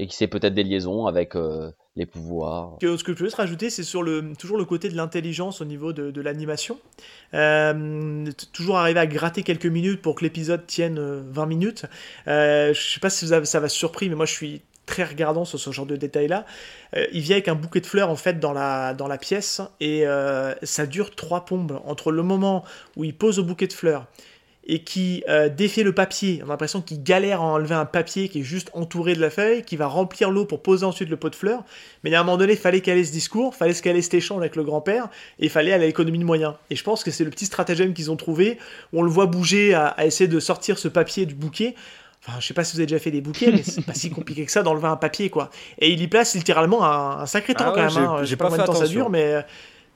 [0.00, 1.34] et qui sait peut-être des liaisons avec
[1.96, 2.78] les pouvoirs.
[2.80, 5.92] Ce que je veux rajouter, c'est sur le, toujours le côté de l'intelligence au niveau
[5.92, 6.78] de, l'animation.
[7.34, 11.86] Euh, toujours arriver à gratter quelques minutes pour que l'épisode tienne 20 euh, minutes.
[12.28, 15.60] Euh, je sais pas si ça va surpris, mais moi je suis très regardant sur
[15.60, 16.44] ce genre de détails-là.
[17.12, 20.04] il vient avec un bouquet de fleurs en fait dans la, dans la pièce et
[20.64, 22.64] ça dure trois pompes entre le moment
[22.96, 24.06] où il pose au bouquet de fleurs
[24.70, 26.40] et qui euh, défait le papier.
[26.44, 29.28] On a l'impression qu'il galère à enlever un papier qui est juste entouré de la
[29.28, 31.64] feuille, qui va remplir l'eau pour poser ensuite le pot de fleurs.
[32.04, 34.14] Mais à un moment donné, il fallait caler ce discours, il fallait se caler cet
[34.14, 35.08] échange avec le grand-père,
[35.40, 36.54] et il fallait aller à l'économie de moyens.
[36.70, 38.58] Et je pense que c'est le petit stratagème qu'ils ont trouvé,
[38.92, 41.74] où on le voit bouger à, essayer de sortir ce papier du bouquet.
[42.24, 44.08] Enfin, je sais pas si vous avez déjà fait des bouquets, mais c'est pas si
[44.10, 45.50] compliqué que ça d'enlever un papier, quoi.
[45.80, 48.04] Et il y place littéralement un, sacré temps ah quand même.
[48.04, 48.20] Hein.
[48.22, 49.44] J'ai pas, pas fait temps ça dure, mais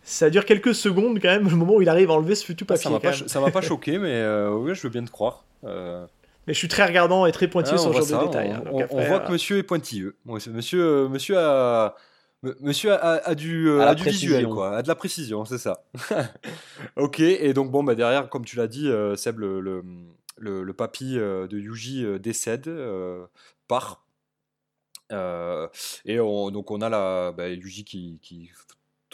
[0.04, 2.66] ça dure quelques secondes quand même, le moment où il arrive à enlever ce futur
[2.66, 2.82] papier.
[3.26, 5.44] Ça m'a pas, choqué, mais euh, oui, je veux bien te croire.
[5.64, 6.06] Euh.
[6.46, 8.54] Mais je suis très regardant et très pointilleux ah, sur ce genre de détails.
[8.70, 10.16] On, hein, voit que euh, monsieur est pointilleux.
[10.26, 11.96] monsieur, monsieur a.
[12.60, 15.82] Monsieur a, du, a du visuel, quoi, a de la précision, c'est ça.
[16.96, 19.82] ok, et donc bon, bah derrière, comme tu l'as dit, Seb, le, le,
[20.62, 22.70] le, papy de Yuji décède,
[23.66, 24.04] part.
[25.10, 28.50] et on, donc on a la, bah, Yuji qui, qui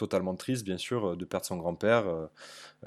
[0.01, 2.05] totalement triste, bien sûr, de perdre son grand-père.
[2.07, 2.25] Euh,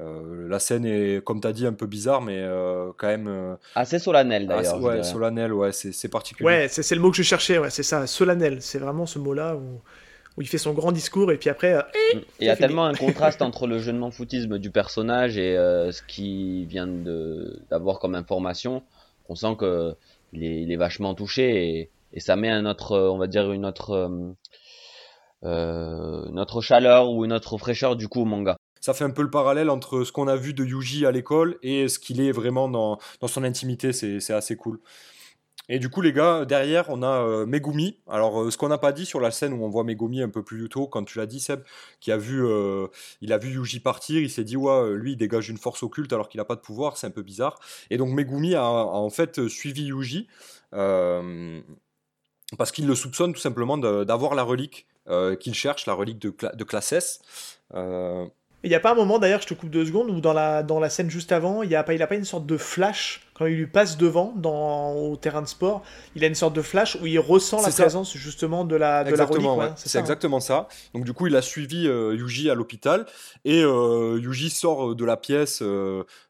[0.00, 3.56] euh, la scène est, comme tu as dit, un peu bizarre, mais euh, quand même.
[3.76, 4.82] Assez solennel d'ailleurs.
[4.82, 6.46] ouais, solennel, ouais, c'est particulier.
[6.46, 8.60] Ouais, c'est le mot que je cherchais, ouais, c'est ça, solennel.
[8.60, 9.80] C'est vraiment ce mot-là où,
[10.36, 11.76] où, il fait son grand discours et puis après.
[11.76, 12.18] Mm.
[12.40, 16.66] il y a tellement un contraste entre le jeune foutisme du personnage et ce qu'il
[16.66, 16.88] vient
[17.70, 18.82] d'avoir comme information
[19.26, 19.94] qu'on sent que
[20.32, 23.90] il est, vachement touché et, et, ça met un autre, on va dire, une autre
[23.90, 24.32] euh,
[25.44, 28.56] notre chaleur ou notre fraîcheur du coup au manga.
[28.80, 31.56] Ça fait un peu le parallèle entre ce qu'on a vu de Yuji à l'école
[31.62, 34.78] et ce qu'il est vraiment dans, dans son intimité, c'est assez cool.
[35.70, 37.98] Et du coup, les gars, derrière, on a euh, Megumi.
[38.06, 40.28] Alors, euh, ce qu'on n'a pas dit sur la scène où on voit Megumi un
[40.28, 41.62] peu plus tôt, quand tu l'as dit, Seb,
[42.00, 42.44] qui a vu,
[43.22, 46.12] il a vu Yuji partir, il s'est dit, ouais, lui, il dégage une force occulte
[46.12, 47.58] alors qu'il n'a pas de pouvoir, c'est un peu bizarre.
[47.88, 50.28] Et donc, Megumi a, en fait suivi Yuji
[52.58, 54.93] parce qu'il le soupçonne tout simplement d'avoir la relique euh,
[55.40, 57.20] qu'il cherche, la relique de, de classe S.
[57.74, 58.26] Euh,
[58.62, 60.62] il n'y a pas un moment, d'ailleurs, je te coupe deux secondes, où dans la,
[60.62, 63.28] dans la scène juste avant, il n'a pas, il a pas une sorte de flash
[63.34, 65.82] quand il lui passe devant dans, au terrain de sport.
[66.16, 69.14] Il a une sorte de flash où il ressent la présence justement de la, de
[69.14, 69.46] la relique.
[69.76, 70.00] C'est hein.
[70.00, 70.68] exactement ça.
[70.94, 73.04] Donc du coup, il a suivi euh, Yuji à l'hôpital
[73.44, 75.62] et euh, Yuji sort de la pièce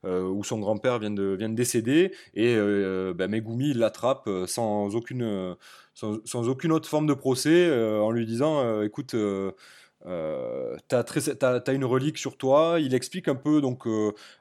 [0.02, 5.54] où son grand-père vient de, vient de décéder et ben, Megumi l'attrape sans aucune
[5.94, 9.52] sans, aucune autre forme de procès, euh, en lui disant euh, écoute, euh,
[10.88, 12.78] tu as, une relique sur toi.
[12.80, 13.86] Il explique un peu donc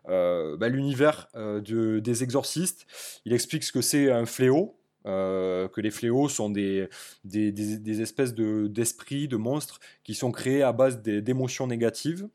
[0.05, 2.85] bah, l'univers des exorcistes.
[3.25, 4.75] Il explique ce que c'est un fléau.
[5.05, 6.89] que les fléaux sont des,
[7.23, 12.27] des, espèces d'esprits, de, monstres qui sont créés à base d'émotions négatives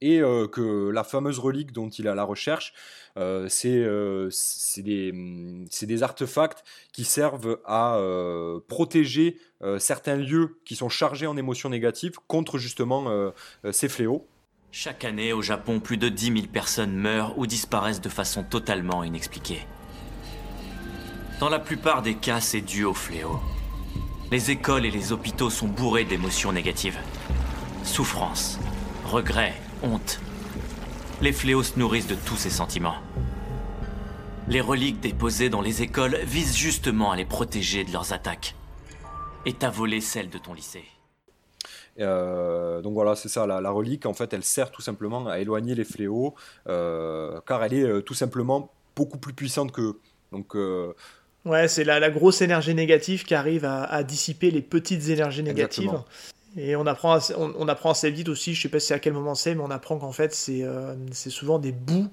[0.00, 0.20] et
[0.52, 2.72] que la fameuse relique dont il a la recherche,
[3.16, 8.00] euh, c'est des, mm, des, artefacts qui servent à
[8.68, 9.38] protéger
[9.78, 13.32] certains lieux qui sont chargés en émotions négatives contre justement
[13.72, 14.26] ces fléaux.
[14.70, 19.02] Chaque année au Japon, plus de 10 000 personnes meurent ou disparaissent de façon totalement
[19.02, 19.66] inexpliquée.
[21.40, 23.40] Dans la plupart des cas, c'est dû aux fléaux.
[24.30, 26.98] Les écoles et les hôpitaux sont bourrés d'émotions négatives.
[27.82, 28.58] Souffrance,
[29.04, 30.20] regret, honte.
[31.20, 32.96] Les fléaux se nourrissent de tous ces sentiments.
[34.48, 38.54] Les reliques déposées dans les écoles visent justement à les protéger de leurs attaques.
[39.44, 40.84] Et t'as volé celle de ton lycée.
[42.00, 45.74] Euh, donc voilà, c'est ça, la, relique, en fait, elle sert tout simplement à éloigner
[45.74, 46.34] les fléaux,
[46.68, 49.96] euh, car elle est euh, tout simplement beaucoup plus puissante que...
[50.32, 50.54] Donc,
[51.44, 55.92] ouais, c'est la, grosse énergie négative qui arrive à, dissiper les petites énergies négatives.
[56.56, 59.12] Et on apprend, assez, on, apprend assez vite aussi, je sais pas si à quel
[59.12, 62.08] moment c'est, mais on apprend qu'en fait c'est euh, souvent des bouts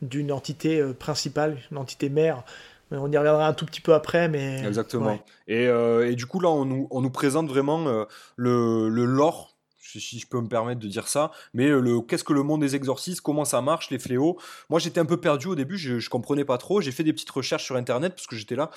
[0.00, 2.44] d'une entité euh, principale, une entité mère.
[2.92, 4.66] On y reviendra un tout petit peu après, mais...
[4.66, 5.18] Exactement.
[5.46, 7.84] Et, euh, et, du coup là on nous, on nous présente vraiment
[8.36, 9.54] le, le lore
[9.98, 11.30] si je peux me permettre de dire ça.
[11.54, 14.38] Mais euh, le qu'est-ce que le monde des exorcistes, comment ça marche, les fléaux.
[14.68, 16.80] Moi, j'étais un peu perdu au début, je, je comprenais pas trop.
[16.80, 18.70] J'ai fait des petites recherches sur internet parce que j'étais là.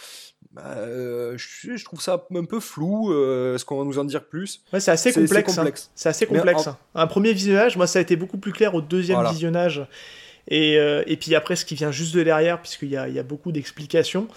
[0.52, 3.12] Bah, euh, je, trouve ça un peu flou.
[3.12, 4.64] Euh, est-ce qu'on va nous en dire plus?
[4.72, 5.58] Ouais, C'est assez complexe.
[5.58, 5.72] Hein.
[5.96, 6.68] C'est assez complexe.
[6.68, 6.78] Hein.
[6.96, 9.86] Un premier visionnage, moi, ça a été beaucoup plus clair au deuxième visionnage.
[10.50, 13.52] Et, et, puis après, ce qui vient juste de derrière, puisqu'il y y a beaucoup
[13.52, 14.28] d'explications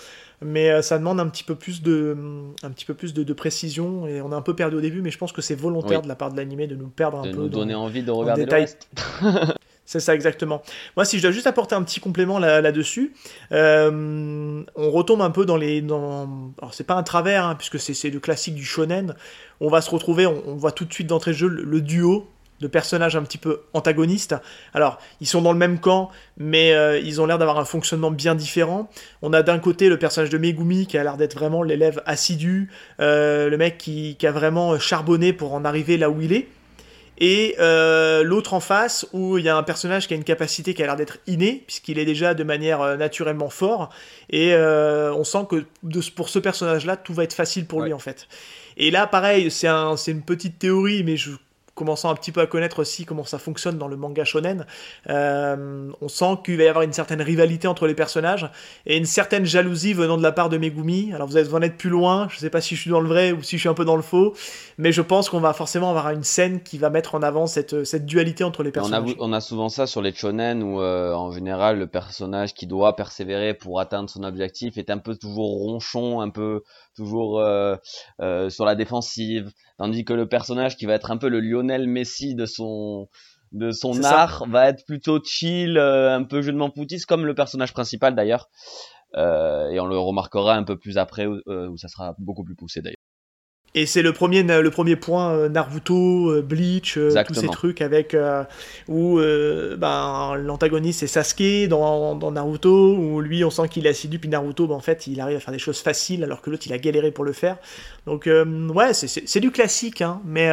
[0.43, 2.17] mais euh, ça demande un petit peu plus de,
[2.63, 5.11] un petit peu plus de, précision et on a un peu perdu au début, mais
[5.11, 7.31] je pense que c'est volontaire de la part de l'animé de nous perdre un peu.
[7.31, 8.89] De nous donner envie de regarder le reste.
[9.87, 10.63] C'est ça exactement.
[10.97, 13.15] Moi, si je dois juste apporter un petit complément là-dessus,
[13.53, 15.81] euh, on retombe un peu dans les.
[15.81, 16.53] Dans...
[16.59, 19.15] Alors, c'est pas un travers, hein, puisque c'est le classique du shonen.
[19.61, 22.27] On va se retrouver, on, voit tout de suite d'entrée de jeu le duo
[22.61, 24.35] de personnages un petit peu antagonistes.
[24.75, 28.11] Alors, ils sont dans le même camp, mais euh, ils ont l'air d'avoir un fonctionnement
[28.11, 28.91] bien différent.
[29.23, 32.71] On a d'un côté le personnage de Megumi qui a l'air d'être vraiment l'élève assidu,
[33.01, 36.49] euh, le mec qui, a vraiment charbonné pour en arriver là où il est.
[37.19, 40.75] Et euh, l'autre en face, où il y a un personnage qui a une capacité
[40.75, 43.91] qui a l'air d'être innée, puisqu'il est déjà de manière naturellement fort.
[44.31, 45.65] Et on sent que
[46.11, 48.27] pour ce personnage-là, tout va être facile pour lui en fait.
[48.77, 49.69] Et là, pareil, c'est
[50.09, 51.31] une petite théorie, mais je
[51.77, 54.67] commençant un petit peu à connaître aussi comment ça fonctionne dans le manga shonen,
[55.09, 58.51] euh, on sent qu'il va y avoir une certaine rivalité entre les personnages
[58.87, 61.13] et une certaine jalousie venant de la part de Megumi.
[61.15, 63.09] Alors vous êtes en être plus loin, je sais pas si je suis dans le
[63.09, 64.35] vrai ou si je suis un peu dans le faux,
[64.79, 67.85] mais je pense qu'on va forcément avoir une scène qui va mettre en avant cette,
[67.85, 69.15] cette dualité entre les personnages.
[69.21, 72.97] On a, souvent ça sur les shonen où euh, en général le personnage qui doit
[72.97, 76.63] persévérer pour atteindre son objectif est un peu toujours ronchon, un peu
[76.97, 77.77] toujours euh,
[78.49, 82.35] sur la défensive, tandis que le personnage qui va être un peu le Lionel Messi
[82.35, 83.09] de son
[83.53, 87.35] de son art va être plutôt chill, euh, un peu jeu de poutiste, comme le
[87.35, 88.49] personnage principal d'ailleurs.
[89.17, 92.45] Euh, et on le remarquera un peu plus après où, euh, où ça sera beaucoup
[92.45, 92.96] plus poussé d'ailleurs.
[93.79, 97.83] Et c'est le premier, le premier point euh, Naruto, euh, Bleach, euh, tous ces trucs
[97.83, 98.17] avec
[98.89, 104.19] où ben, l'antagoniste c'est Sasuke dans, dans, Naruto, où lui on sent qu'il est assidu,
[104.19, 106.67] puis Naruto ben, en fait il arrive à faire des choses faciles alors que l'autre
[106.67, 107.59] il a galéré pour le faire.
[108.07, 110.51] Donc ouais, c'est du classique, hein, mais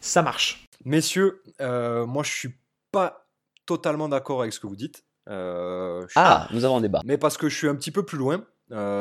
[0.00, 0.66] ça marche.
[0.86, 2.54] Messieurs, moi je suis
[2.90, 3.26] pas
[3.66, 5.04] totalement d'accord avec ce que vous dites.
[5.28, 7.02] ah, nous avons un débat.
[7.04, 8.42] Mais parce que je suis un petit peu plus loin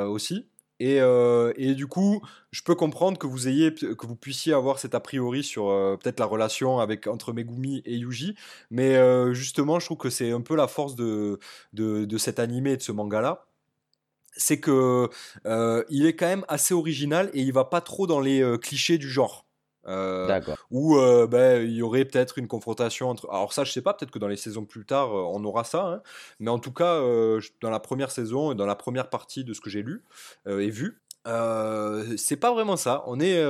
[0.10, 0.50] aussi.
[0.80, 2.22] Et, euh, et, du coup,
[2.52, 5.98] je peux comprendre que vous ayez, que vous puissiez avoir cet a priori sur euh,
[5.98, 8.36] peut-être la relation avec entre Megumi et Yuji,
[8.72, 11.40] mais euh, justement, je trouve que c'est un peu la force de,
[11.74, 13.46] de, de cet animé et de ce manga-là,
[14.38, 15.10] c'est que
[15.90, 19.10] il est quand même assez original et il va pas trop dans les clichés du
[19.10, 19.49] genre.
[19.88, 23.30] Euh, où euh, ben, il y aurait peut-être une confrontation entre.
[23.30, 25.64] Alors, ça, je sais pas, peut-être que dans les saisons plus tard, euh, on aura
[25.64, 25.86] ça.
[25.86, 26.02] Hein.
[26.40, 27.00] mais en tout cas,
[27.62, 30.04] dans la première saison et dans la première partie de ce que j'ai lu
[30.48, 31.02] et vu,
[32.18, 33.04] c'est pas vraiment ça.
[33.08, 33.42] On est.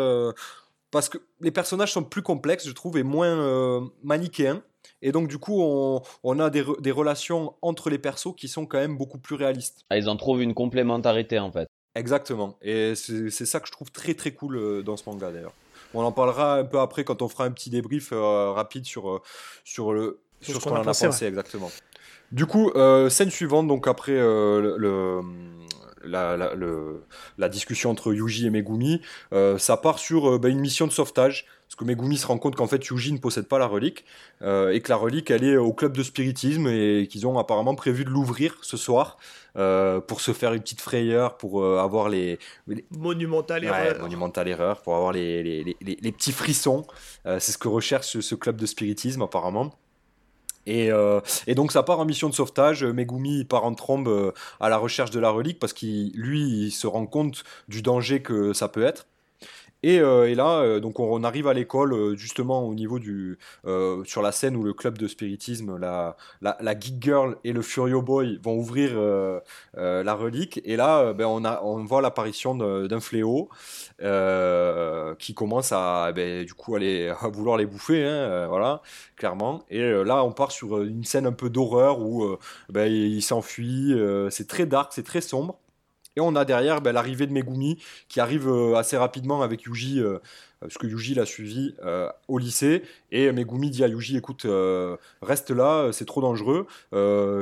[0.92, 4.62] parce que les personnages sont plus complexes, je trouve, et moins manichéens.
[5.02, 8.66] Et donc, du coup, on, on a des, des, relations entre les persos qui sont
[8.66, 9.86] quand même beaucoup plus réalistes.
[9.90, 11.70] Ah, ils en trouvent une complémentarité, en fait.
[11.96, 12.58] Exactement.
[12.62, 15.54] Et c'est ça que je trouve très très cool dans ce manga, d'ailleurs.
[15.94, 19.10] On en parlera un peu après quand on fera un petit débrief euh, rapide sur,
[19.10, 19.22] euh,
[19.64, 21.72] sur, le, sur, ce qu'on en a pensé, exactement.
[22.32, 25.22] Du coup, euh, scène suivante, donc après le,
[26.04, 26.54] la, la,
[27.38, 29.02] la, discussion entre Yuji et Megumi,
[29.58, 31.48] ça part sur bah, une mission de sauvetage.
[31.68, 34.06] Parce que Megumi se rend compte qu'en fait Yuji ne possède pas la relique
[34.42, 38.06] et que la relique elle est au club de spiritisme et qu'ils ont apparemment prévu
[38.06, 39.18] de l'ouvrir ce soir
[39.58, 42.40] euh, pour se faire une petite frayeur, pour euh, avoir les,
[42.92, 46.86] monumentales erreurs, monumentale erreur, pour avoir les, les, les, petits frissons.
[47.26, 49.74] Euh, c'est ce que recherche ce, club de spiritisme apparemment.
[50.66, 50.92] Et,
[51.48, 52.84] et, donc ça part en mission de sauvetage.
[52.84, 56.86] Megumi part en trombe à la recherche de la relique parce qu'il lui il se
[56.86, 59.08] rend compte du danger que ça peut être.
[59.86, 63.38] Euh, et, là, euh, donc on, arrive à l'école euh, justement au niveau du
[64.06, 68.02] sur la scène où le club de spiritisme, la, la, Geek Girl et le Furio
[68.02, 68.92] Boy vont ouvrir
[69.76, 70.62] la relique.
[70.66, 73.50] Et là, ben, on, a, on voit l'apparition d'un fléau
[74.00, 78.82] qui commence à ben, du coup à vouloir les bouffer, hein, voilà,
[79.16, 79.64] clairement.
[79.70, 82.38] Et là, on part sur une scène un peu d'horreur où
[82.70, 83.94] ben, il s'enfuit.
[84.30, 85.60] c'est très dark, c'est très sombre.
[86.16, 90.00] Et on a derrière ben, l'arrivée de Megumi qui arrive euh, assez rapidement avec Yuji,
[90.00, 90.20] euh,
[90.60, 92.84] parce que Yuji l'a suivi euh, au lycée.
[93.12, 94.46] Et Megumi dit à Yuji écoute,
[95.22, 96.68] reste là, c'est trop dangereux,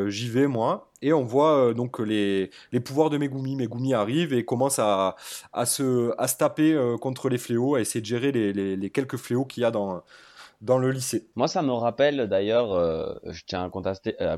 [0.10, 0.90] j'y vais moi.
[1.02, 3.56] Et on voit donc les, les, pouvoirs de Megumi.
[3.56, 5.16] Megumi arrive et commence à,
[5.54, 9.18] à, se, à se taper contre les fléaux, à essayer de gérer les, les, quelques
[9.18, 10.04] fléaux qu'il y a dans,
[10.62, 11.28] dans le lycée.
[11.36, 14.38] Moi, ça me rappelle d'ailleurs, je tiens à, constater, à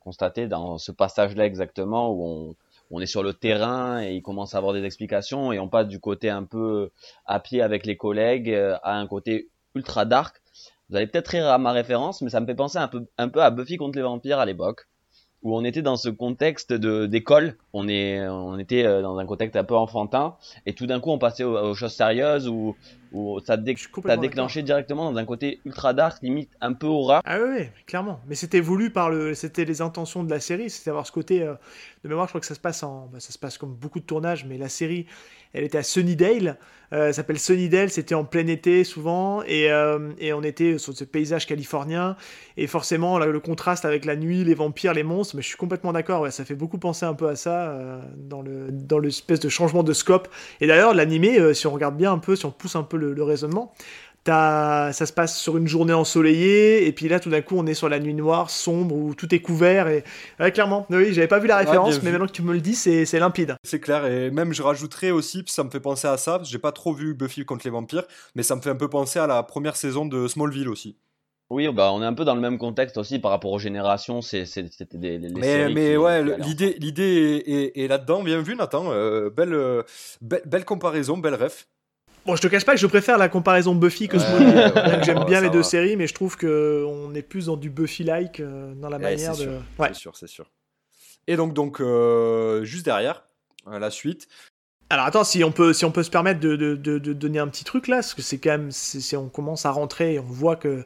[0.00, 2.56] constater dans ce passage-là exactement où on
[2.90, 5.88] on est sur le terrain et il commence à avoir des explications et on passe
[5.88, 6.90] du côté un peu
[7.26, 10.40] à pied avec les collègues euh, à un côté ultra dark.
[10.88, 13.28] Vous allez peut-être rire à ma référence, mais ça me fait penser un peu, un
[13.28, 14.88] peu à Buffy contre les vampires à l'époque
[15.42, 19.26] où on était dans ce contexte de d'école, on est on était euh, dans un
[19.26, 20.36] contexte un peu enfantin
[20.66, 22.74] et tout d'un coup on passait aux, choses sérieuses où,
[23.12, 27.22] où ça, dé ça déclenché directement dans un côté ultra dark, limite un peu horreur.
[27.24, 28.20] Ah oui, clairement.
[28.26, 31.42] Mais c'était voulu par le c'était les intentions de la série, c'était avoir ce côté
[31.42, 31.54] euh,
[32.08, 34.00] de mémoire, je crois que ça se passe en bah, ça se passe comme beaucoup
[34.00, 35.06] de tournages mais la série
[35.52, 36.58] elle était à Sunnydale.
[36.94, 41.04] Euh, s'appelle Sunnydale, c'était en plein été souvent, et, euh, et, on était sur ce
[41.04, 42.16] paysage californien,
[42.56, 45.92] et forcément le contraste avec la nuit, les vampires, les monstres, mais je suis complètement
[45.92, 49.50] d'accord, ça fait beaucoup penser un peu à ça euh, dans le dans l'espèce de
[49.50, 50.28] changement de scope.
[50.62, 52.96] Et d'ailleurs l'animé, euh, si on regarde bien un peu, si on pousse un peu
[52.96, 53.74] le raisonnement,
[54.28, 57.74] ça se passe sur une journée ensoleillée, et puis là, tout d'un coup, on est
[57.74, 59.88] sur la nuit noire, sombre, où tout est couvert.
[59.88, 60.02] Et
[60.52, 63.18] clairement, oui, j'avais pas vu la référence, mais maintenant que tu me le dis, c'est
[63.18, 63.56] limpide.
[63.64, 66.72] C'est clair, et même je rajouterais aussi, ça me fait penser à ça, j'ai pas
[66.72, 68.04] trop vu Buffy contre les vampires,
[68.34, 70.96] mais ça me fait un peu penser à la première saison de Smallville aussi.
[71.50, 74.20] Oui, bah on est un peu dans le même contexte aussi par rapport aux générations.
[74.20, 74.62] C'était
[74.92, 78.22] des, mais, mais ouais, l'idée l'idée est, là-dedans.
[78.22, 78.92] Bien vu, Nathan.
[78.92, 79.82] Euh, belle, euh,
[80.20, 81.66] belle, belle comparaison, belle ref.
[82.28, 85.02] Bon, je te cache pas que je préfère la comparaison Buffy que Smallville.
[85.02, 88.40] J'aime bien les deux séries, mais je trouve que on est plus dans du Buffy-like
[88.40, 89.58] euh, dans la manière de.
[89.78, 89.88] Ouais.
[89.88, 90.44] C'est sûr, c'est sûr.
[91.26, 93.24] Et donc, donc euh, juste derrière,
[93.66, 94.28] euh, la suite.
[94.90, 97.48] Alors attends, si on peut, si on peut se permettre de, de, de, donner un
[97.48, 100.24] petit truc là, parce que c'est quand même, si on commence à rentrer, et on
[100.24, 100.84] voit que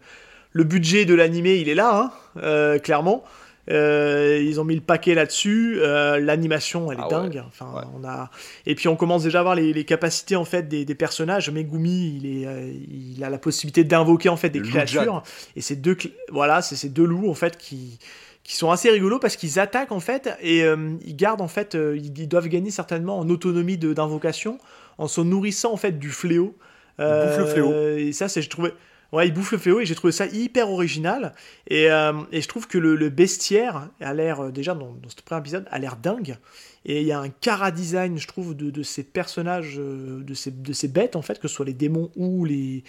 [0.53, 3.25] le budget de l'animé, il est là, hein, clairement.
[3.71, 5.79] Euh, ils ont mis le paquet là-dessus.
[5.79, 7.43] Euh, l'animation, elle est ah dingue.
[7.47, 8.31] Enfin, on a.
[8.67, 11.51] Et puis on commence déjà à voir les, capacités en fait des, personnages.
[11.51, 15.23] Megumi, il est, euh, il a la possibilité d'invoquer en fait des créatures.
[15.57, 15.97] Et ces deux,
[16.31, 17.99] voilà, c'est ces deux loups en fait qui
[18.45, 22.27] qui sont assez rigolos parce qu'ils attaquent en fait et ils gardent en fait, ils,
[22.27, 24.59] doivent gagner certainement en autonomie d'invocation
[24.99, 26.57] en se nourrissant en fait du fléau.
[26.99, 27.73] Ils bouffent le fléau.
[27.97, 28.75] Et ça, c'est je trouvais
[29.13, 31.35] Ouais, il bouffe le fléau et j'ai trouvé ça hyper original.
[31.69, 35.41] Et, euh, je trouve que le, bestiaire a l'air, euh, déjà dans, dans, ce premier
[35.41, 36.39] épisode, a l'air dingue.
[36.87, 40.33] Et il y a un cara design, je trouve, de, de ces personnages, euh, de
[40.33, 42.85] ces, de ces bêtes, en fait, que ce soit les démons ou les,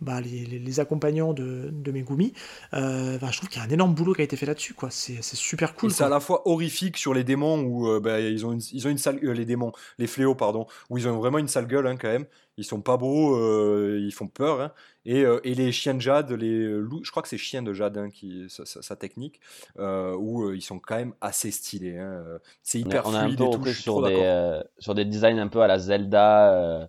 [0.00, 2.32] bah, les, les, accompagnants de, de Megumi.
[2.74, 4.74] Euh, bah, je trouve qu'il y a un énorme boulot qui a été fait là-dessus.
[4.74, 4.90] quoi.
[4.90, 5.90] C'est super cool.
[5.90, 8.90] C'est à la fois horrifique sur les démons, où bah, ils, ont une, ils ont
[8.90, 9.18] une sale...
[9.20, 12.26] les démons, les fléaux, pardon, où ils ont vraiment une sale gueule hein, quand même
[12.58, 14.60] ils sont pas beaux, euh, ils font peur.
[14.60, 14.72] Hein.
[15.04, 17.72] Et, euh, et, les chiens de jade, les loups, je crois que c'est chiens de
[17.72, 19.40] jade hein, qui sa, technique,
[19.78, 21.98] euh, où ils sont quand même assez stylés.
[21.98, 22.24] Hein.
[22.62, 25.66] C'est hyper on fluide un peu et sur des sur des designs un peu à
[25.66, 26.88] la Zelda,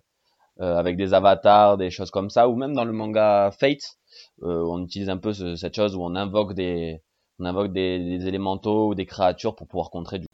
[0.58, 3.98] avec des avatars, des choses comme ça, ou même dans le manga Fate,
[4.42, 7.00] on utilise un peu cette chose où on invoque des
[7.38, 10.26] on invoque des, élémentaux ou des créatures pour pouvoir contrer du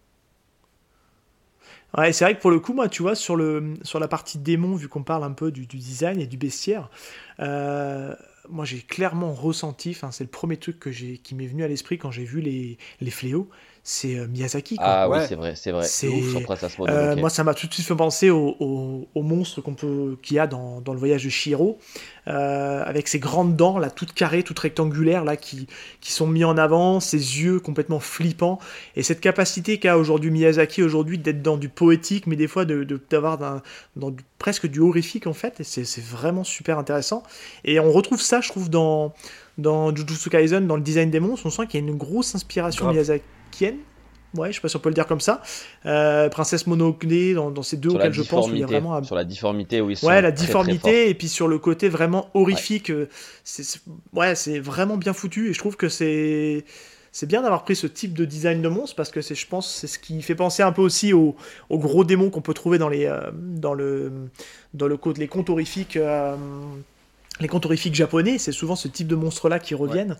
[1.96, 4.38] Ouais, c'est vrai que pour le coup, moi, tu vois, sur, le, sur la partie
[4.38, 6.90] démon, vu qu'on parle un peu du, design et du bestiaire,
[7.38, 8.12] euh,
[8.48, 10.80] moi j'ai clairement ressenti, c'est le premier truc
[11.22, 13.48] qui m'est venu à l'esprit quand j'ai vu les, les fléaux,
[13.86, 14.76] c'est euh, Miyazaki.
[14.76, 14.86] Quoi.
[14.86, 15.84] Ah oui, c'est vrai, c'est vrai.
[15.84, 18.56] C'est euh, moi, ça m'a tout de suite fait penser au,
[19.14, 21.78] au, monstre qu'on peut, qu'il y a dans, dans, le voyage de Shiro,
[22.26, 25.66] euh, avec ses grandes dents, là, toutes carrées, toutes rectangulaires, là, qui,
[26.00, 28.58] qui sont mis en avant, ses yeux complètement flippants,
[28.96, 32.84] et cette capacité qu'a aujourd'hui Miyazaki aujourd'hui d'être dans du poétique, mais des fois de,
[33.10, 33.60] d'avoir dans,
[33.96, 37.22] dans presque du horrifique en fait, et c'est, c'est vraiment super intéressant.
[37.64, 39.12] Et on retrouve ça, je trouve, dans
[39.56, 42.34] dans Jujutsu Kaisen, dans le design des monstres, on sent qu'il y a une grosse
[42.34, 43.22] inspiration Miyazaki
[44.36, 45.42] ouais, je sais pas si on peut le dire comme ça.
[45.86, 49.14] Euh, Princesse Monocle dans, dans, ces deux auxquels je pense, il y a vraiment sur
[49.14, 49.98] la difformité, oui.
[50.02, 52.90] Ouais, la difformité et puis sur le côté vraiment horrifique.
[52.90, 53.08] Euh,
[53.44, 53.80] c'est
[54.12, 56.64] ouais, c'est vraiment bien foutu et je trouve que c'est
[57.12, 59.72] c'est bien d'avoir pris ce type de design de monstre parce que c'est, je pense,
[59.72, 61.36] c'est ce qui fait penser un peu aussi aux,
[61.70, 64.10] gros démons qu'on peut trouver dans les euh, dans le
[64.74, 65.96] dans le les contes horrifiques
[67.40, 70.16] les contes horrifiques japonais, c'est souvent ce type de monstres-là qui reviennent.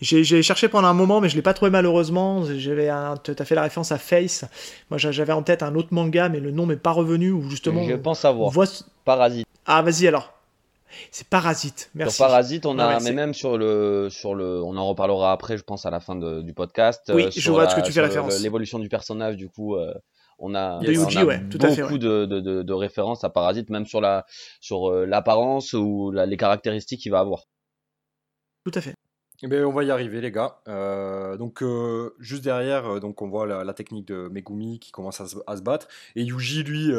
[0.00, 2.44] J'ai cherché pendant un moment, mais je l'ai pas trouvé malheureusement.
[2.44, 2.90] J'avais,
[3.24, 4.44] tu as fait la référence à Face.
[4.90, 7.32] Moi, j'avais en tête un autre manga, mais le nom m'est pas revenu.
[7.32, 8.52] Ou justement, je pense savoir.
[9.04, 9.46] Parasite.
[9.64, 10.34] Ah, vas-y alors.
[11.10, 11.90] C'est Parasite.
[11.94, 12.16] Merci.
[12.16, 15.62] Sur Parasite, on a, mais même sur le, sur le, on en reparlera après, je
[15.62, 17.10] pense à la fin du podcast.
[17.14, 18.40] Oui, je vois ce que tu fais référence.
[18.40, 19.76] L'évolution du personnage, du coup.
[19.76, 19.94] Euh,
[20.38, 24.24] on a, beaucoup de, références à Parasite, même sur la
[24.60, 27.44] sur euh, l'apparence ou les caractéristiques qu'il va avoir.
[28.64, 28.94] Tout à fait.
[29.40, 30.58] Eh ben, on va y arriver, les gars.
[30.66, 35.20] Euh, donc, euh, juste derrière, euh, donc on voit la, technique de Megumi qui commence
[35.20, 35.86] à se, battre.
[36.16, 36.90] Et Yuji, lui,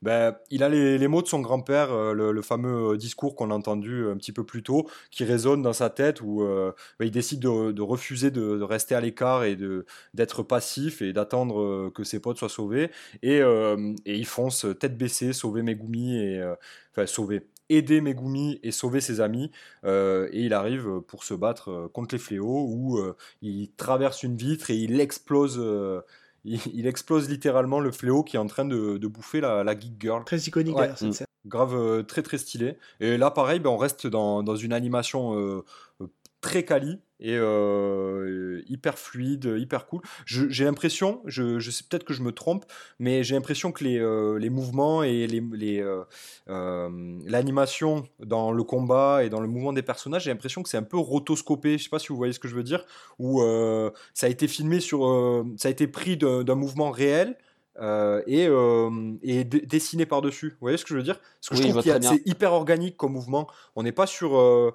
[0.00, 4.16] ben, il a les, mots de son grand-père, le, fameux discours qu'on a entendu un
[4.16, 6.44] petit peu plus tôt, qui résonne dans sa tête, où
[7.00, 9.58] ben, il décide de, refuser de, rester à l'écart et
[10.14, 12.92] d'être passif et d'attendre que ses potes soient sauvés.
[13.22, 16.44] Et, et il fonce tête baissée, sauver Megumi et
[16.92, 19.50] enfin sauver, aider Megumi et sauver ses amis.
[19.84, 23.00] et il arrive pour se battre contre les fléaux où
[23.40, 25.62] il traverse une vitre et il explose
[26.44, 30.24] il, explose littéralement le fléau qui est en train de, bouffer la, la, Geek Girl.
[30.24, 31.26] Très iconique d'ailleurs cette scène.
[31.46, 32.78] Grave, très très stylé.
[33.00, 35.62] Et là, pareil, ben, on reste dans, dans une animation
[36.42, 37.38] très quali et
[38.68, 40.02] hyper fluide, hyper cool.
[40.26, 42.64] J'ai l'impression, je, sais peut-être que je me trompe,
[42.98, 45.26] mais j'ai l'impression que les, mouvements et
[47.26, 50.82] l'animation dans le combat et dans le mouvement des personnages, j'ai l'impression que c'est un
[50.82, 51.78] peu rotoscopé.
[51.78, 52.84] Je sais pas si vous voyez ce que je veux dire,
[53.18, 53.40] où
[54.14, 57.36] ça a été filmé sur, ça a été pris d'un mouvement réel
[57.80, 58.90] euh, et, euh,
[59.22, 60.50] et dessiné par-dessus.
[60.50, 61.18] Vous voyez ce que je veux dire?
[61.18, 63.48] Parce que je trouve que c'est hyper organique comme mouvement.
[63.76, 64.74] On n'est pas sur, euh,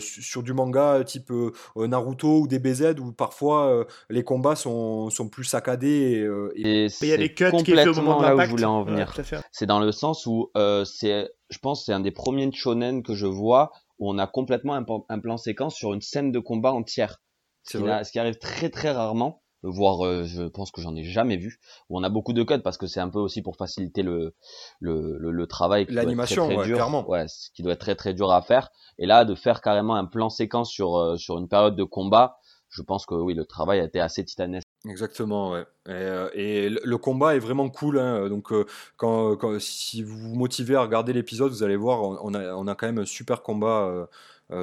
[0.00, 1.30] sur du manga type
[1.76, 6.26] Naruto ou DBZ où parfois les combats sont, sont plus saccadés.
[6.54, 9.12] Et, il y a des cuts qui au moment là où je voulais en venir.
[9.52, 10.50] c'est dans le sens où
[10.84, 14.74] c'est, je pense, c'est un des premiers shonen que je vois où on a complètement
[14.74, 17.20] un, un plan séquence sur une scène de combat entière.
[17.64, 21.04] Ce qui, ce qui arrive très très rarement voire euh, je pense que j'en ai
[21.04, 23.56] jamais vu où on a beaucoup de codes parce que c'est un peu aussi pour
[23.56, 24.34] faciliter le
[24.80, 28.42] le, le, travail l'animation ouais, clairement ouais ce qui doit être très très dur à
[28.42, 31.84] faire et là de faire carrément un plan séquence sur euh, sur une période de
[31.84, 32.38] combat
[32.68, 35.64] je pense que oui le travail a été assez titanesque Exactement, ouais.
[35.86, 37.98] Et, euh, et, le combat est vraiment cool.
[37.98, 38.28] Hein.
[38.28, 38.52] Donc,
[38.96, 42.68] quand, quand, si vous vous motivez à regarder l'épisode, vous allez voir, on a, on
[42.68, 44.08] a quand même un super combat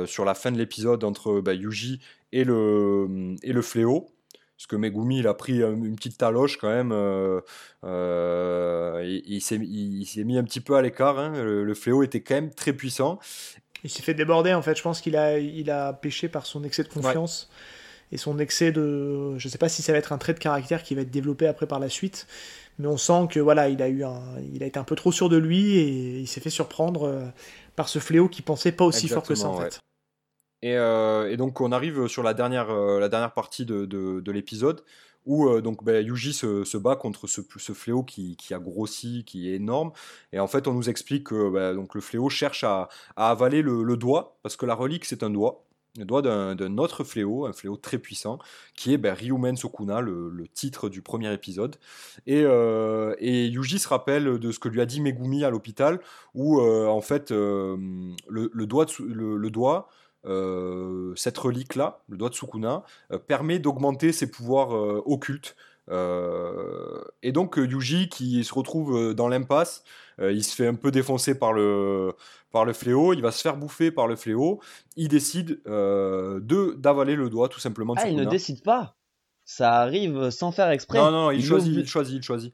[0.06, 2.00] sur la fin de l'épisode entre bah, Yuji
[2.32, 4.14] et le, et le fléau.
[4.58, 6.91] Parce que Megumi, il a pris une petite taloche quand même.
[6.93, 7.41] Euh,
[7.84, 11.20] euh, il, s'est mis un petit peu à l'écart.
[11.20, 11.34] Hein.
[11.43, 13.20] Le, fléau était quand même très puissant.
[13.84, 14.76] Il s'est fait déborder en fait.
[14.76, 17.49] Je pense qu'il a, il a pêché par son excès de confiance.
[18.12, 19.38] Et son excès de.
[19.38, 21.12] Je ne sais pas si ça va être un trait de caractère qui va être
[21.12, 22.28] développé après par la suite.
[22.78, 24.22] Mais on sent que voilà, il a, eu un,
[24.53, 27.26] il a été un peu trop sûr de lui et il s'est fait surprendre euh,
[27.76, 29.80] par ce fléau qui pensait pas aussi fort que ça en fait.
[30.74, 34.84] Euh, et, donc on arrive sur la dernière, euh, la dernière partie de, de, l'épisode
[35.26, 37.41] où euh, donc ben, Yuji se, bat contre ce,
[37.74, 39.91] fléau qui, qui, a grossi, qui est énorme.
[40.34, 43.97] Et en fait, on nous explique que ben, donc le fléau cherche à, avaler le,
[43.97, 45.63] doigt, parce que la relique, c'est un doigt.
[45.97, 48.38] Le doigt d'un autre fléau, un fléau très puissant,
[48.76, 51.78] qui est ben, Ryumen Sokuna, le, titre du premier épisode.
[52.28, 52.41] Et,
[53.20, 56.01] et, Yuji se rappelle de ce que lui a dit Megumi à l'hôpital,
[56.36, 59.89] où en fait, le, doigt, le doigt
[61.16, 65.56] cette relique-là, le doigt de Sukuna, euh, permet d'augmenter ses pouvoirs euh, occultes.
[67.22, 69.84] et donc Yuji qui se retrouve dans l'impasse,
[70.20, 72.14] il se fait un peu défoncer par le,
[72.52, 74.62] par le fléau, il va se faire bouffer par le fléau,
[74.96, 77.94] il décide de d'avaler le doigt tout simplement.
[77.98, 78.96] ah, il ne décide pas
[79.44, 82.54] Ça arrive sans faire exprès Non, non, il, choisit, il choisit, il choisit.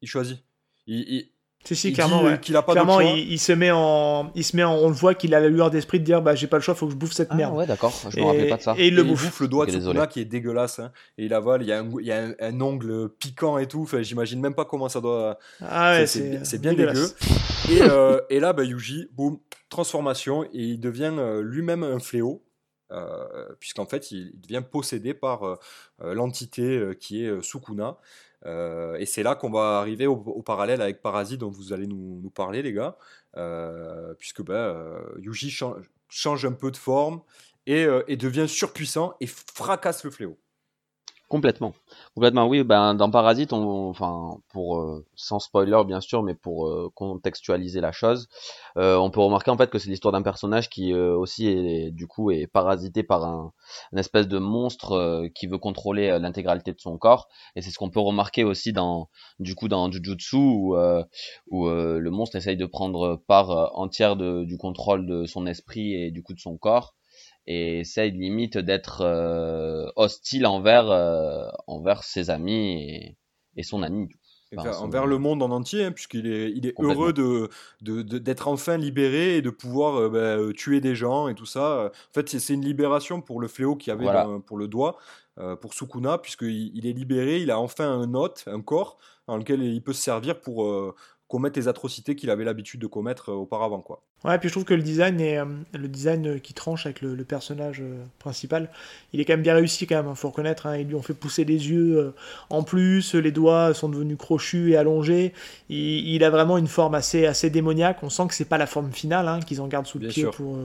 [0.00, 0.42] Il choisit.
[0.86, 1.28] il,
[1.64, 2.38] si, si, clairement, ouais.
[2.54, 5.34] a pas clairement il, se met en, il se met en, on le voit qu'il
[5.34, 7.12] a la lueur d'esprit de dire bah j'ai pas le choix, faut que je bouffe
[7.12, 7.54] cette ah, merde.
[7.54, 8.74] ouais, d'accord, je me rappelais pas de ça.
[8.78, 9.40] Et il le bouffe.
[9.40, 10.92] le doigt de Sukuna qui est dégueulasse, hein.
[11.18, 13.82] et il avale, il y a un, il y a un, ongle piquant et tout,
[13.82, 15.38] enfin, j'imagine même pas comment ça doit.
[15.60, 17.12] Ah ouais, c'est bien dégueu.
[17.70, 19.38] Et, euh, et là, bah, Yuji, boum,
[19.68, 22.44] transformation, et il devient euh, lui-même un fléau.
[22.90, 25.56] Euh, puisqu'en fait il, devient possédé par euh,
[26.00, 27.98] l'entité qui est Sukuna.
[28.46, 32.30] Euh, et c'est là qu'on va arriver au, parallèle avec Parasite dont vous allez nous,
[32.34, 32.96] parler, les gars,
[33.36, 37.20] euh, puisque bah, euh, Yuji change, un peu de forme
[37.66, 40.38] et devient surpuissant et fracasse le fléau.
[41.28, 41.74] Complètement.
[42.14, 42.64] Complètement, oui.
[42.64, 47.82] Ben, dans Parasite, on, enfin, pour euh, sans spoiler bien sûr, mais pour euh, contextualiser
[47.82, 48.28] la chose,
[48.78, 52.06] euh, on peut remarquer en fait que c'est l'histoire d'un personnage qui aussi est du
[52.06, 53.52] coup est parasité par un,
[53.94, 57.28] espèce de monstre qui veut contrôler l'intégralité de son corps.
[57.56, 60.76] Et c'est ce qu'on peut remarquer aussi dans du coup dans Jujutsu où,
[61.50, 66.10] où le monstre essaye de prendre part entière de, du contrôle de son esprit et
[66.10, 66.94] du coup de son corps
[67.48, 73.16] et essaye limite d'être euh, hostile envers euh, envers ses amis
[73.56, 74.08] et, son ami.
[74.54, 77.48] envers le monde en entier, hein, puisqu'il est, il est heureux de,
[77.80, 81.86] d'être enfin libéré et de pouvoir euh, bah, tuer des gens et tout ça.
[81.86, 84.06] En fait, c'est, une libération pour le fléau qu'il y avait
[84.46, 84.98] pour le doigt,
[85.60, 89.62] pour Sukuna, puisqu'il il est libéré, il a enfin un hôte, un corps, dans lequel
[89.62, 90.94] il peut se servir pour,
[91.28, 93.80] commettre les atrocités qu'il avait l'habitude de commettre auparavant.
[93.80, 94.02] Quoi.
[94.24, 95.44] Ouais, puis je trouve que le design, est, euh,
[95.74, 98.68] le design euh, qui tranche avec le, personnage euh, principal,
[99.12, 100.66] il est quand même bien réussi quand même, il hein, faut reconnaître.
[100.66, 100.76] Hein.
[100.76, 102.12] ils lui ont fait pousser les yeux
[102.50, 105.32] en plus, les doigts sont devenus crochus et allongés.
[105.68, 108.02] Il, a vraiment une forme assez, assez démoniaque.
[108.02, 110.24] On sent que c'est pas la forme finale hein, qu'ils en gardent sous le pied
[110.24, 110.56] pour,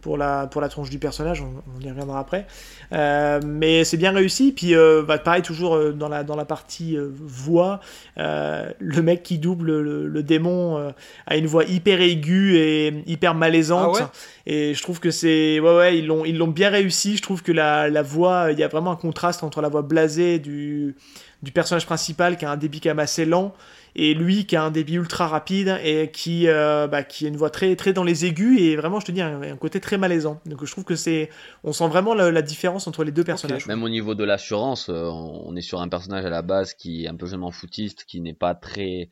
[0.00, 2.46] pour la, pour la tronche du personnage, on, y reviendra après.
[2.92, 6.96] Euh, mais c'est bien réussi, puis euh, bah, pareil, toujours dans la, dans la partie
[6.98, 7.80] voix,
[8.16, 10.92] le mec qui double le, démon
[11.26, 13.98] a une voix hyper aiguë et hyper malaisante.
[14.00, 14.10] Ah
[14.46, 15.60] et je trouve que c'est.
[15.60, 17.16] Ouais, ouais, ils l'ont, ils l'ont bien réussi.
[17.16, 19.82] Je trouve que la, la voix, il y a vraiment un contraste entre la voix
[19.82, 20.96] blasée du,
[21.42, 23.54] du personnage principal qui a un débit quand même assez lent
[23.98, 27.36] et lui qui a un débit ultra rapide et qui, euh, bah, qui a une
[27.36, 30.38] voix très, très dans les aigus et vraiment, je te dis, un, côté très malaisant.
[30.44, 31.30] Donc je trouve que c'est,
[31.64, 33.66] on sent vraiment la, différence entre les deux personnages.
[33.66, 37.04] Même au niveau de l'assurance, euh, on est sur un personnage à la base qui
[37.04, 39.08] est un peu jeune foutiste, qui n'est pas très,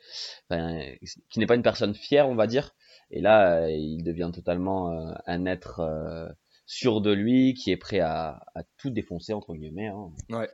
[1.30, 2.74] qui n'est pas une personne fière, on va dire.
[3.14, 6.34] Et là, euh, il devient totalement un être
[6.66, 8.44] sûr de lui, qui est prêt à,
[8.76, 9.88] tout défoncer entre guillemets.
[9.88, 10.10] Hein.
[10.30, 10.50] Ouais.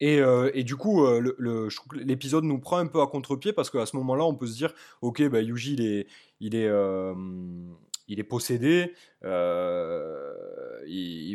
[0.00, 3.68] Et, euh, et, du coup, euh, le, l'épisode nous prend un peu à contre-pied parce
[3.68, 4.72] qu'à ce moment-là, on peut se dire,
[5.02, 6.06] ok, bah, Yuji, il est,
[6.40, 7.14] il est, euh,
[8.10, 8.92] il est possédé,
[9.22, 9.28] il,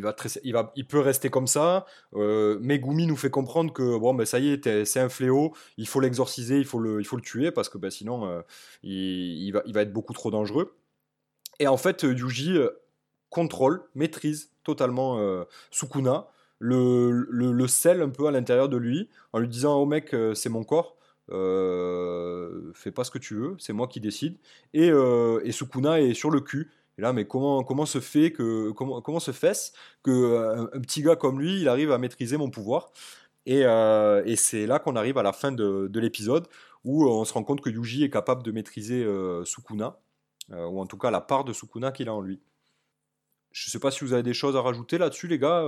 [0.04, 1.88] va il, va, il peut rester comme ça.
[2.14, 6.00] Megumi nous fait comprendre que bon, bah, ça y est, c'est un fléau, il faut
[6.00, 8.44] l'exorciser, il faut le, il faut le tuer parce que bah, sinon,
[8.84, 10.76] il, va, il va être beaucoup trop dangereux.
[11.60, 12.60] Et en fait, Yuji
[13.30, 15.20] contrôle, maîtrise totalement
[15.72, 16.28] Sukuna
[16.60, 20.34] le, le, sel un peu à l'intérieur de lui, en lui disant au mec, euh,
[20.34, 20.98] c'est mon corps,
[21.32, 24.38] euh, fais pas ce que tu veux, c'est moi qui décide.
[24.74, 26.72] Et, euh, et, Sukuna est sur le cul.
[26.98, 29.74] Et là, mais comment, comment se fait que comment, comment se fait
[30.04, 32.92] que un, petit gars comme lui, il arrive à maîtriser mon pouvoir?
[33.46, 36.48] Et, et c'est là qu'on arrive à la fin de, de l'épisode
[36.84, 39.06] où on se rend compte que Yuji est capable de maîtriser
[39.44, 40.00] Sukuna,
[40.50, 42.42] ou en tout cas la part de Sukuna qu'il a en lui.
[43.52, 45.64] Je sais pas si vous avez des choses à rajouter là-dessus, les gars.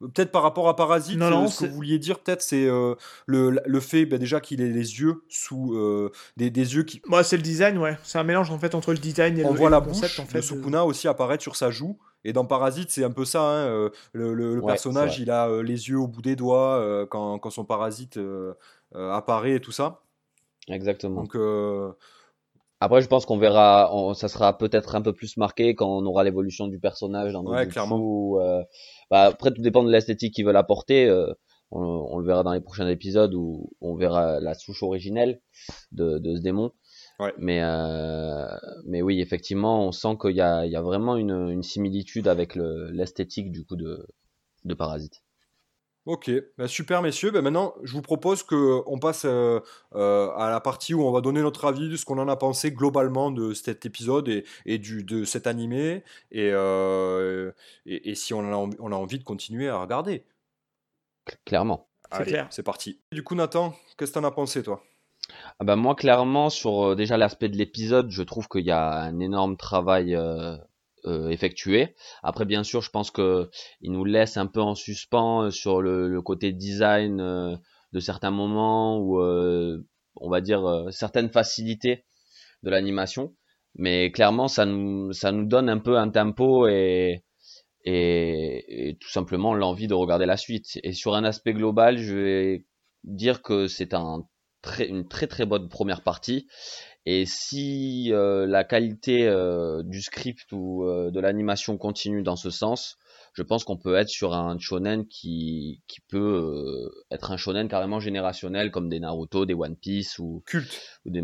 [0.00, 2.94] Peut-être par rapport à Parasite, non, euh, ce que vous vouliez dire, peut-être, c'est euh,
[3.26, 7.02] le, le, fait bah, déjà qu'il ait les yeux sous euh, des, des, yeux qui.
[7.08, 7.98] Moi, c'est le design, ouais.
[8.04, 10.20] C'est un mélange en fait entre le design et On le, voit la concept, bouche
[10.20, 11.98] en fait, de Sukuna aussi apparaître sur sa joue.
[12.24, 13.42] Et dans Parasite, c'est un peu ça.
[13.42, 17.64] Hein, le, le personnage, il a les yeux au bout des doigts quand, quand, son
[17.64, 18.20] parasite
[18.94, 20.02] apparaît et tout ça.
[20.68, 21.22] Exactement.
[21.22, 21.36] Donc,
[22.80, 26.22] après, je pense qu'on verra, ça sera peut-être un peu plus marqué quand on aura
[26.22, 28.40] l'évolution du personnage dans ouais, clairement.
[28.40, 28.62] Euh,
[29.10, 31.08] bah, après, tout dépend de l'esthétique qu'ils veulent apporter.
[31.08, 31.32] Euh,
[31.70, 35.40] on, le verra dans les prochains épisodes où on verra la souche originelle
[35.92, 36.72] de, de ce démon.
[37.18, 37.34] Ouais.
[37.36, 38.46] Mais, euh,
[38.86, 42.28] mais oui, effectivement, on sent qu'il y a, il y a vraiment une, une similitude
[42.28, 44.06] avec l'esthétique du coup de,
[44.64, 45.22] de Parasite.
[46.08, 47.30] Ok, bah, super messieurs.
[47.30, 49.60] Bah, maintenant, je vous propose qu'on passe euh,
[49.94, 52.36] euh, à la partie où on va donner notre avis de ce qu'on en a
[52.36, 56.02] pensé globalement de cet épisode et, et du, de cet animé,
[56.32, 57.52] et, euh,
[57.84, 60.24] et, si on a, on a envie de continuer à regarder.
[61.44, 61.90] Clairement.
[62.48, 63.02] C'est parti.
[63.12, 64.82] Du coup, Nathan, qu'est-ce que tu en as pensé, toi?
[65.60, 69.20] Ah bah moi clairement sur déjà l'aspect de l'épisode je trouve qu'il y a un
[69.20, 70.16] énorme travail
[71.04, 71.94] euh, effectué.
[72.22, 73.48] Après, bien sûr, je pense que
[73.80, 77.56] il nous laisse un peu en suspens euh, sur le, côté design euh,
[77.92, 79.20] de certains moments ou
[80.20, 82.04] on va dire certaines facilités
[82.62, 83.34] de l'animation.
[83.76, 85.12] Mais clairement, ça nous
[85.44, 87.22] donne un peu un tempo et
[87.84, 90.78] et, tout simplement l'envie de regarder la suite.
[90.82, 92.66] Et sur un aspect global, je vais
[93.04, 94.24] dire que c'est un
[94.62, 96.46] très, une très très bonne première partie
[97.10, 102.50] et si euh, la qualité euh, du script ou euh, de l'animation continue dans ce
[102.50, 102.98] sens,
[103.32, 107.98] je pense qu'on peut être sur un shonen qui, qui peut être un shonen carrément
[107.98, 110.82] générationnel comme des Naruto, des One Piece ou culte.
[111.06, 111.22] ou des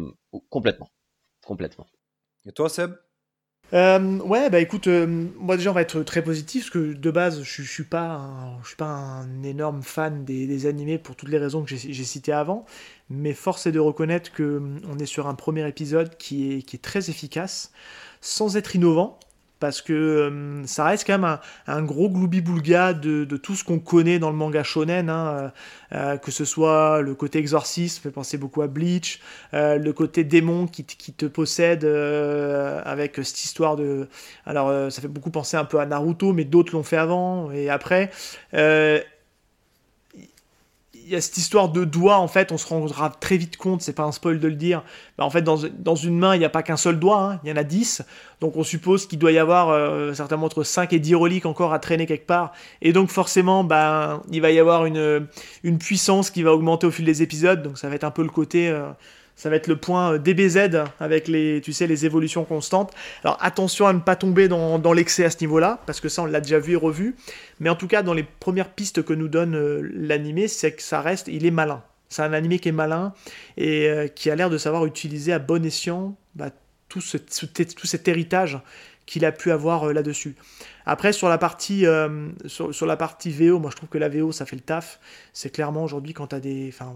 [0.49, 0.91] complètement,
[1.45, 1.87] complètement.
[2.47, 2.95] Et toi, Seb?
[3.74, 7.10] Euh, ouais, bah écoute, euh, moi déjà on va être très positif parce que de
[7.10, 11.16] base je, je suis pas un, je suis pas un énorme fan des, animés pour
[11.16, 12.66] toutes les raisons que j'ai citées avant,
[13.10, 17.10] mais force est de reconnaître que on est sur un premier épisode qui est très
[17.10, 17.72] efficace,
[18.20, 19.18] sans être innovant,
[19.64, 24.18] parce que euh, ça reste quand même un, gros gloubi-boulga de, tout ce qu'on connaît
[24.18, 25.48] dans le manga shonen, hein, euh,
[25.94, 29.22] euh, que ce soit le côté exorcisme, fait penser beaucoup à Bleach,
[29.54, 34.06] le côté démon qui, qui te possède avec cette histoire de...
[34.44, 37.70] Alors ça fait beaucoup penser un peu à Naruto, mais d'autres l'ont fait avant et
[37.70, 38.10] après
[41.05, 43.82] il y a cette histoire de doigt, en fait, on se rendra très vite compte,
[43.82, 44.82] c'est pas un spoil de le dire,
[45.18, 45.57] en fait, dans,
[45.96, 48.02] une main, il n'y a pas qu'un seul doigt, hein, il y en a 10,
[48.40, 51.72] donc on suppose qu'il doit y avoir euh, certainement entre 5 et 10 reliques encore
[51.72, 55.26] à traîner quelque part, et donc forcément, ben, il va y avoir une,
[55.62, 58.22] une puissance qui va augmenter au fil des épisodes, donc ça va être un peu
[58.22, 58.68] le côté...
[58.68, 58.90] Euh,
[59.37, 62.93] ça va être le point euh, DBZ avec les, tu sais, les évolutions constantes.
[63.22, 66.26] Alors attention à ne pas tomber dans, l'excès à ce niveau-là, parce que ça on
[66.26, 67.16] l'a déjà vu et revu.
[67.61, 70.82] Mais en tout cas, dans les premières pistes que nous donne euh, l'animé, c'est que
[70.82, 71.82] ça reste, il est malin.
[72.09, 73.12] C'est un animé qui est malin
[73.57, 76.51] et euh, qui a l'air de savoir utiliser à bon escient bah,
[76.89, 78.61] tout, ce, tout cet héritage
[79.07, 80.37] qu'il a pu avoir là-dessus.
[80.87, 81.85] Après, sur la, partie,
[82.47, 85.01] sur, la partie VO, moi je trouve que la VO ça fait le taf.
[85.32, 86.68] C'est clairement aujourd'hui quand tu as des.
[86.68, 86.95] Enfin,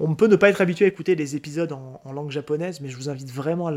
[0.00, 2.96] on peut ne pas être habitué à écouter des épisodes en, langue japonaise, mais je
[2.96, 3.68] vous invite vraiment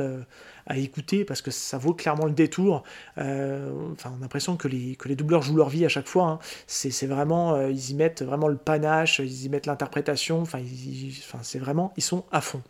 [0.67, 2.83] à, écouter parce que ça vaut clairement le détour.
[3.17, 6.27] Euh, enfin, on a l'impression que les, les doubleurs jouent leur vie à chaque fois.
[6.27, 6.39] Hein.
[6.67, 10.41] C'est vraiment, euh, ils y mettent vraiment le panache, ils y mettent l'interprétation.
[10.41, 10.59] Enfin,
[11.41, 12.61] c'est vraiment, ils sont à fond.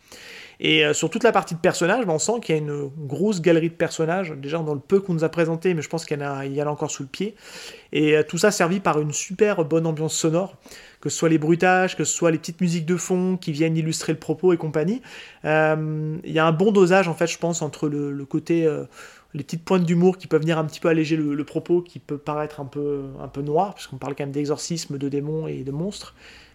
[0.59, 2.89] Et euh, sur toute la partie de personnages, ben, on sent qu'il y a une
[3.07, 6.05] grosse galerie de personnages, déjà dans le peu qu'on nous a présenté, mais je pense
[6.05, 7.35] qu'il y en a encore sous le pied.
[7.93, 10.55] Et tout ça servi par une super bonne ambiance sonore
[11.02, 13.76] que ce soit les bruitages, que ce soit les petites musiques de fond qui viennent
[13.76, 15.02] illustrer le propos et compagnie.
[15.45, 18.86] Euh, il y a un bon dosage, en fait, je pense, entre le, côté, euh,
[19.34, 22.20] les petites pointes d'humour qui peuvent venir un petit peu alléger le, propos, qui peut
[22.20, 25.72] paraître un peu, un peu noir, puisqu'on parle quand même d'exorcisme, de démons et de
[25.72, 26.14] monstres.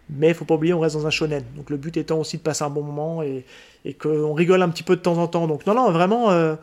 [0.08, 1.42] Mais il faut pas oublier, on reste dans un shonen.
[1.56, 3.44] Donc le but étant aussi de passer un bon moment et,
[3.84, 5.48] et qu'on rigole un petit peu de temps en temps.
[5.48, 6.54] Donc non, non, vraiment, euh,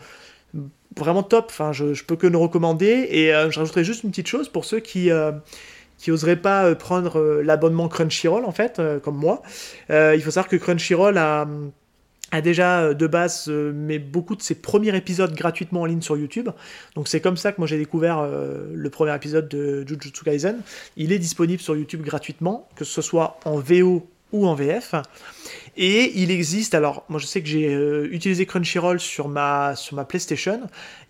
[0.96, 1.48] vraiment top.
[1.50, 3.10] Enfin, je, je peux que le recommander.
[3.12, 5.10] Et je rajouterai juste une petite chose pour ceux qui
[6.04, 9.42] qui n'oseraient pas euh, prendre euh, l'abonnement Crunchyroll, en fait, euh, comme moi.
[9.90, 11.48] il faut savoir que Crunchyroll a,
[12.32, 16.50] a déjà de base mis beaucoup de ses premiers épisodes gratuitement en ligne sur YouTube.
[16.96, 20.58] Donc c'est comme ça que moi j'ai découvert le premier épisode de Jujutsu Kaisen.
[20.98, 24.96] Il est disponible sur YouTube gratuitement, que ce soit en VO ou en VF.
[25.78, 27.72] Et il existe, alors moi je sais que j'ai
[28.12, 30.62] utilisé Crunchyroll sur ma, sur ma PlayStation,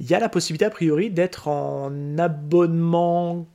[0.01, 3.47] il y a la possibilité a priori d'être en abonnement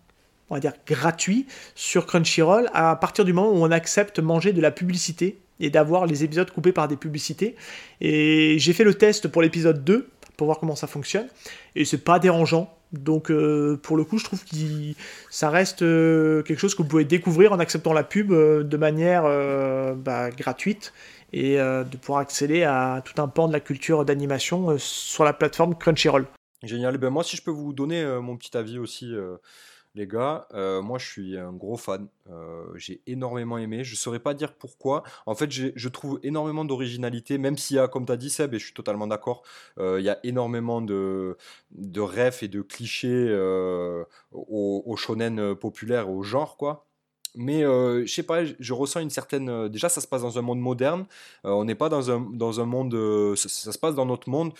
[0.50, 4.60] on va dire, gratuit sur Crunchyroll à partir du moment où on accepte manger de
[4.60, 7.56] la publicité et d'avoir les épisodes coupés par des publicités.
[8.00, 11.26] Et j'ai fait le test pour l'épisode 2 pour voir comment ça fonctionne
[11.74, 12.72] et c'est pas dérangeant.
[12.92, 14.56] Donc euh, pour le coup, je trouve que
[15.30, 18.76] ça reste euh, quelque chose que vous pouvez découvrir en acceptant la pub euh, de
[18.78, 19.24] manière
[19.96, 20.94] bah, gratuite
[21.34, 25.74] et de pouvoir accéder à tout un pan de la culture d'animation sur la plateforme
[25.74, 26.26] Crunchyroll.
[26.62, 26.96] Génial.
[26.96, 29.14] Ben moi, si je peux vous donner mon petit avis aussi
[29.98, 32.08] les gars, euh, moi je suis un gros fan.
[32.30, 33.84] Euh, j'ai énormément aimé.
[33.84, 35.02] Je ne saurais pas dire pourquoi.
[35.26, 38.54] En fait, je trouve énormément d'originalité, même s'il y a, comme tu as dit Seb,
[38.54, 39.42] et je suis totalement d'accord,
[39.78, 41.36] euh, il y a énormément de,
[41.72, 43.34] de refs et de clichés
[44.32, 46.87] au, au, shonen populaire, au genre, quoi
[47.34, 49.48] mais euh, je sais pas, je ressens une certaine.
[49.48, 51.06] Euh, déjà, ça se passe dans un monde moderne.
[51.44, 52.94] Euh, on n'est pas dans un, dans un monde.
[53.36, 54.52] Ça, se passe dans notre monde.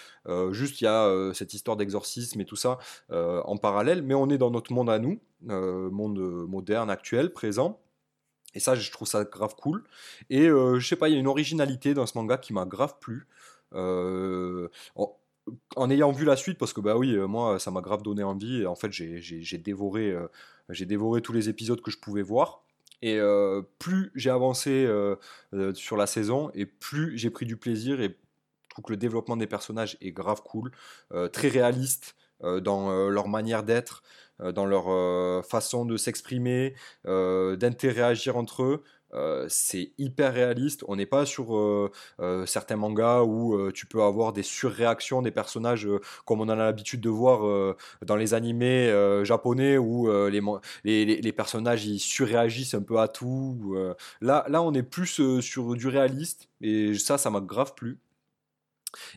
[0.53, 2.79] juste, il y a cette histoire d'exorcisme et tout ça
[3.11, 7.81] en parallèle, mais on est dans notre monde à nous, monde moderne, actuel, présent.
[8.55, 9.85] Et ça, je trouve ça grave cool.
[10.31, 12.97] Et je sais pas, il y a une originalité dans ce manga qui m'a grave
[13.01, 13.27] plu.
[15.76, 18.62] En, ayant vu la suite, parce que bah oui, moi, ça m'a grave donné envie.
[18.62, 20.14] Et en fait, j'ai dévoré,
[20.70, 22.62] j'ai dévoré tous les épisodes que je pouvais voir.
[23.03, 25.16] Et euh, plus j'ai avancé euh,
[25.55, 28.96] euh, sur la saison, et plus j'ai pris du plaisir, et je trouve que le
[28.96, 30.72] développement des personnages est grave cool,
[31.32, 34.05] très réaliste dans leur manière d'être,
[34.38, 38.84] dans leur façon de s'exprimer, d'interagir entre eux.
[39.49, 40.85] C'est hyper réaliste.
[40.89, 41.91] On n'est pas sur
[42.47, 45.89] certains mangas où tu peux avoir des surréactions des personnages
[46.27, 48.93] comme on en a l'habitude de voir dans les animés
[49.25, 53.77] japonais où les, les, personnages ils surréagissent un peu à tout.
[54.21, 57.99] là, là, on est plus sur du réaliste et ça, ça m'a grave plu.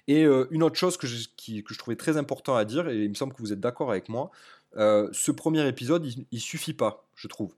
[0.08, 1.28] Et une autre chose que je,
[1.62, 3.92] que je trouvais très important à dire, et il me semble que vous êtes d'accord
[3.92, 4.32] avec moi,
[4.76, 7.54] ce premier épisode, il, il suffit pas, je trouve.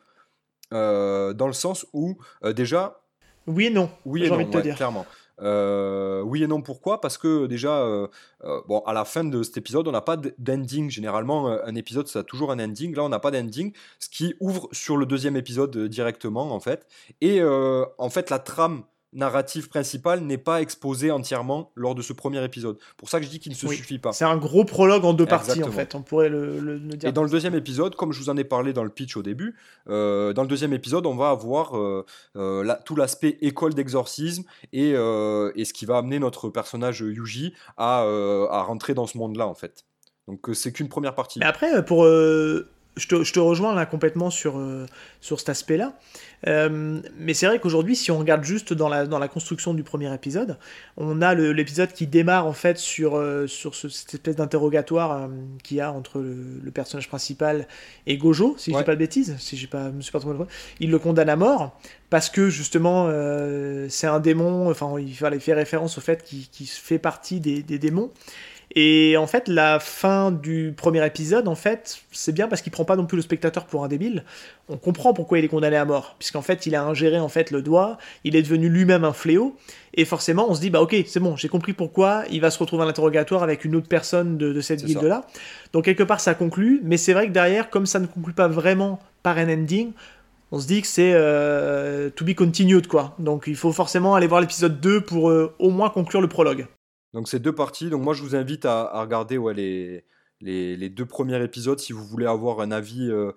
[0.74, 3.02] Euh, dans le sens où, euh, déjà.
[3.48, 3.90] Oui et non.
[4.06, 4.76] Oui et non, envie de te dire.
[4.76, 5.06] clairement.
[5.42, 7.02] Euh, oui et non, pourquoi?
[7.02, 7.86] Parce que déjà,
[8.68, 10.90] bon, à la fin de cet épisode, on n'a pas d'ending.
[10.90, 12.96] Généralement, un épisode, ça a toujours un ending.
[12.96, 16.88] Là, on n'a pas d'ending, ce qui ouvre sur le deuxième épisode directement, en fait.
[17.20, 18.84] Et en fait, la trame
[19.14, 22.78] narratif principal n'est pas exposé entièrement lors de ce premier épisode.
[22.98, 24.12] Pour ça que je dis qu'il ne se suffit pas.
[24.12, 27.10] C'est un gros prologue en deux parties en fait, on pourrait le, dire.
[27.10, 29.24] Et dans le deuxième épisode, comme je vous en ai parlé dans le pitch au
[29.24, 29.56] début,
[29.90, 32.06] euh, dans le deuxième épisode, on va avoir euh,
[32.36, 38.00] euh, tout l'aspect école d'exorcisme et, et, ce qui va amener notre personnage Yuji à,
[38.02, 39.86] à rentrer dans ce monde-là en fait.
[40.28, 41.40] Donc c'est qu'une première partie.
[41.40, 42.06] Mais après, pour
[42.96, 44.62] je te, je te, rejoins là complètement sur,
[45.22, 45.94] sur cet aspect-là.
[46.48, 49.84] Euh, mais c'est vrai qu'aujourd'hui, si on regarde juste dans la, dans la construction du
[49.84, 50.58] premier épisode,
[50.98, 55.28] on a l'épisode qui démarre en fait sur, euh, sur cette espèce d'interrogatoire euh,
[55.64, 57.68] qu'il y a entre le, personnage principal
[58.08, 60.44] et Gojo, si je dis pas de bêtises, si j'ai pas, me suis pas trompé,
[60.80, 61.80] il le condamne à mort
[62.10, 63.10] parce que justement
[63.90, 68.12] c'est un démon, enfin il fait référence au fait qu'il fait partie des, des démons.
[68.76, 72.86] Et en fait, la fin du premier épisode, en fait, c'est bien parce qu'il prend
[72.86, 74.24] pas non plus le spectateur pour un débile.
[74.68, 77.52] On comprend pourquoi il est condamné à mort, puisqu'en fait, il a ingéré en fait
[77.52, 79.56] le doigt, il est devenu lui-même un fléau,
[79.94, 82.58] et forcément, on se dit bah ok, c'est bon, j'ai compris pourquoi il va se
[82.58, 85.26] retrouver à l'interrogatoire avec une autre personne de, cette guilde-là.
[85.72, 88.48] Donc quelque part, ça conclut, mais c'est vrai que derrière, comme ça ne conclut pas
[88.48, 89.92] vraiment par un ending,
[90.52, 93.16] on se dit que c'est euh, to be continued quoi.
[93.20, 96.66] Donc il faut forcément aller voir l'épisode 2 pour euh, au moins conclure le prologue.
[97.14, 97.90] Donc c'est deux parties.
[97.90, 100.04] Donc moi je vous invite à, regarder ouais, les,
[100.42, 103.32] les, deux premiers épisodes si vous voulez avoir un avis euh,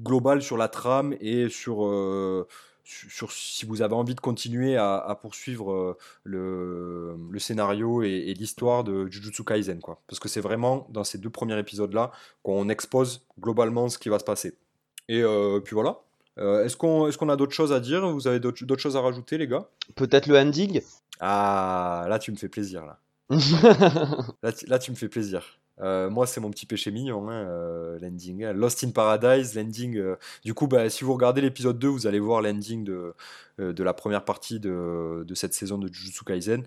[0.00, 2.46] global sur la trame et sur, euh,
[2.84, 8.82] sur, si vous avez envie de continuer à, poursuivre euh, le, le, scénario et, l'histoire
[8.84, 9.80] de Jujutsu Kaisen.
[9.80, 10.00] Quoi.
[10.08, 12.10] Parce que c'est vraiment dans ces deux premiers épisodes-là
[12.42, 14.54] qu'on expose globalement ce qui va se passer.
[15.08, 15.24] Et
[15.64, 15.98] puis voilà.
[16.36, 18.08] est-ce qu'on est qu'on a d'autres choses à dire?
[18.08, 19.68] Vous avez d'autres choses à rajouter, les gars?
[19.96, 20.80] Peut-être le ending?
[21.18, 22.86] Ah, là tu me fais plaisir.
[22.86, 23.00] là.
[24.42, 25.58] là, tu, me fais plaisir.
[25.80, 28.44] Euh, moi, c'est mon petit péché mignon, hein, euh, l'ending.
[28.50, 29.96] Lost in Paradise, l'ending.
[29.96, 33.14] Euh, du coup, bah, si vous regardez l'épisode 2, vous allez voir l'ending de,
[33.58, 36.64] de la première partie de, de, cette saison de Jujutsu Kaisen.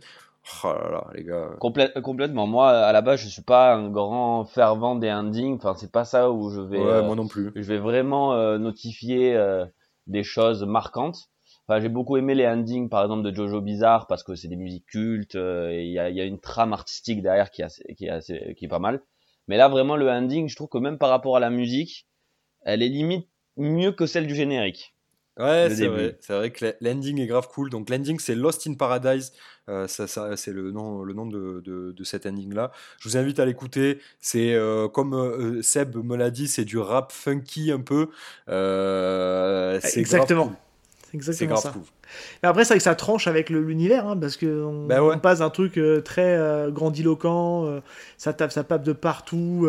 [0.64, 1.52] Oh là là, les gars.
[1.60, 2.48] complètement.
[2.48, 5.56] Moi, à la base, je suis pas un grand fervent des endings.
[5.56, 6.80] Enfin, c'est pas ça où je vais.
[6.80, 7.52] Ouais, moi non plus.
[7.56, 9.38] Je vais vraiment notifier
[10.08, 11.30] des choses marquantes
[11.70, 14.86] j'ai beaucoup aimé les endings, par exemple, de Jojo Bizarre, parce que c'est des musiques
[14.86, 18.66] cultes, euh, et il y a, une trame artistique derrière qui est, qui, est qui
[18.66, 19.02] est pas mal.
[19.48, 22.08] Mais là, vraiment, le ending, je trouve que même par rapport à la musique,
[22.62, 24.94] elle est limite mieux que celle du générique.
[25.38, 26.18] Ouais, c'est vrai.
[26.22, 27.72] C'est vrai que l'ending est grave cool.
[27.72, 29.34] Donc l'ending c'est Lost in Paradise.
[29.68, 32.72] Euh, ça, ça c'est le nom, le nom de, de, de cet ending là.
[33.00, 34.00] Je vous invite à l'écouter.
[34.20, 38.10] C'est euh, comme Seb me l'a dit, c'est du rap funky un peu.
[39.96, 40.56] Exactement
[41.14, 41.74] exactement ça.
[42.42, 45.40] Mais après, c'est vrai que ça tranche avec l'univers, hein, parce qu'on ben on passe
[45.40, 47.80] d'un truc euh, très euh, grandiloquent, euh,
[48.18, 49.68] ça tape, ça pape de partout,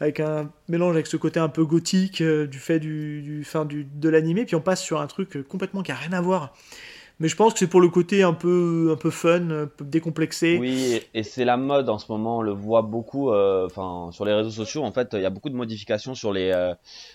[0.00, 3.84] avec un mélange avec ce côté un peu gothique du fait du, du, fin, du
[3.84, 6.54] de l'animé, puis on passe sur un truc complètement qui a rien à voir.
[7.20, 9.84] Mais je pense que c'est pour le côté un peu, un peu fun, un peu
[9.84, 10.58] décomplexé.
[10.58, 12.38] Oui, et c'est la mode en ce moment.
[12.38, 13.32] On le voit beaucoup.
[13.32, 16.52] Enfin, sur les réseaux sociaux, en fait, il y a beaucoup de modifications sur les,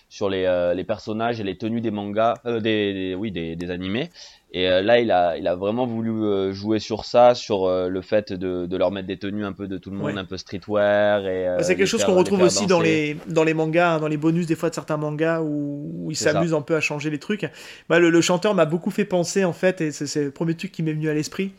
[0.08, 4.10] sur les, les personnages et les tenues des mangas, des, des, oui, des, des animés.
[4.50, 7.88] Et euh, là, il a, il a vraiment voulu euh, jouer sur ça, sur euh,
[7.88, 10.24] le fait de, de, leur mettre des tenues un peu de tout le monde, un
[10.24, 11.26] peu streetwear.
[11.26, 14.08] Et, bah, c'est quelque chose qu'on retrouve aussi dans les, dans les mangas, hein, dans
[14.08, 17.10] les bonus des fois de certains mangas où, où ils s'amusent un peu à changer
[17.10, 17.46] les trucs.
[17.90, 20.72] Bah, le, le chanteur m'a beaucoup fait penser en fait, et c'est le premier truc
[20.72, 21.52] qui m'est venu à l'esprit.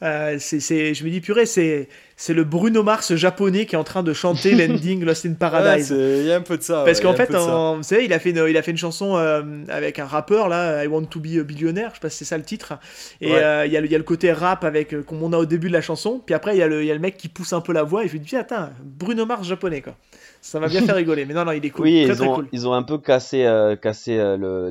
[0.00, 4.02] C'est, je me dis, purée, c'est, c'est le Bruno Mars japonais qui est en train
[4.02, 5.88] de chanter l'ending Lost in Paradise.
[5.90, 6.82] Il y a un peu de ça.
[6.84, 9.42] Parce qu'en fait, vous savez, il a fait une, il a fait une chanson euh,
[9.68, 12.24] avec un rappeur là, I Want to Be a Billionaire, je sais pas si c'est
[12.26, 12.74] ça le titre.
[13.22, 15.68] Et euh, il y, a le côté rap avec euh, comme on a au début
[15.68, 16.20] de la chanson.
[16.24, 17.84] Puis après, il y, a le, y a le mec qui pousse un peu la
[17.84, 19.96] voix et je lui dis, attends, Bruno Mars japonais quoi.
[20.40, 21.26] Ça m'a bien fait rigoler.
[21.26, 21.84] Mais non, non, il est cool.
[21.84, 23.46] Oui, très, ils, ont, ils ont un peu cassé,
[23.82, 24.16] cassé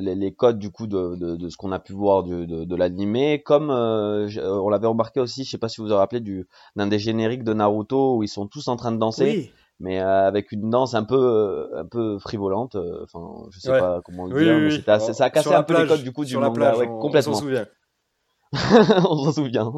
[0.00, 3.42] les, codes du coup de, de, ce qu'on a pu voir de, de, l'animé.
[3.44, 6.46] Comme on l'avait remarqué aussi, je sais pas si vous vous rappelez du
[6.76, 9.52] d'un des génériques de Naruto ils sont tous en train de danser.
[9.80, 12.74] Mais euh, avec une danse un peu, euh, un peu frivolente.
[12.74, 15.88] Euh, enfin, je sais pas comment le dire, mais ça a cassé un peu les
[15.88, 16.76] codes du coup du manga.
[16.76, 17.32] ouais, complètement.
[17.32, 17.66] On s'en souvient.
[19.08, 19.72] on s'en souvient.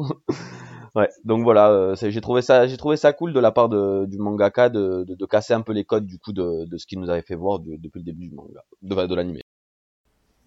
[0.95, 4.17] Ouais, donc voilà, j'ai trouvé ça, j'ai trouvé ça cool de la part de, du
[4.17, 6.99] mangaka de, de, de, casser un peu les codes du coup de, de ce qu'il
[6.99, 9.39] nous avait fait voir depuis le début du manga, de, de l'anime.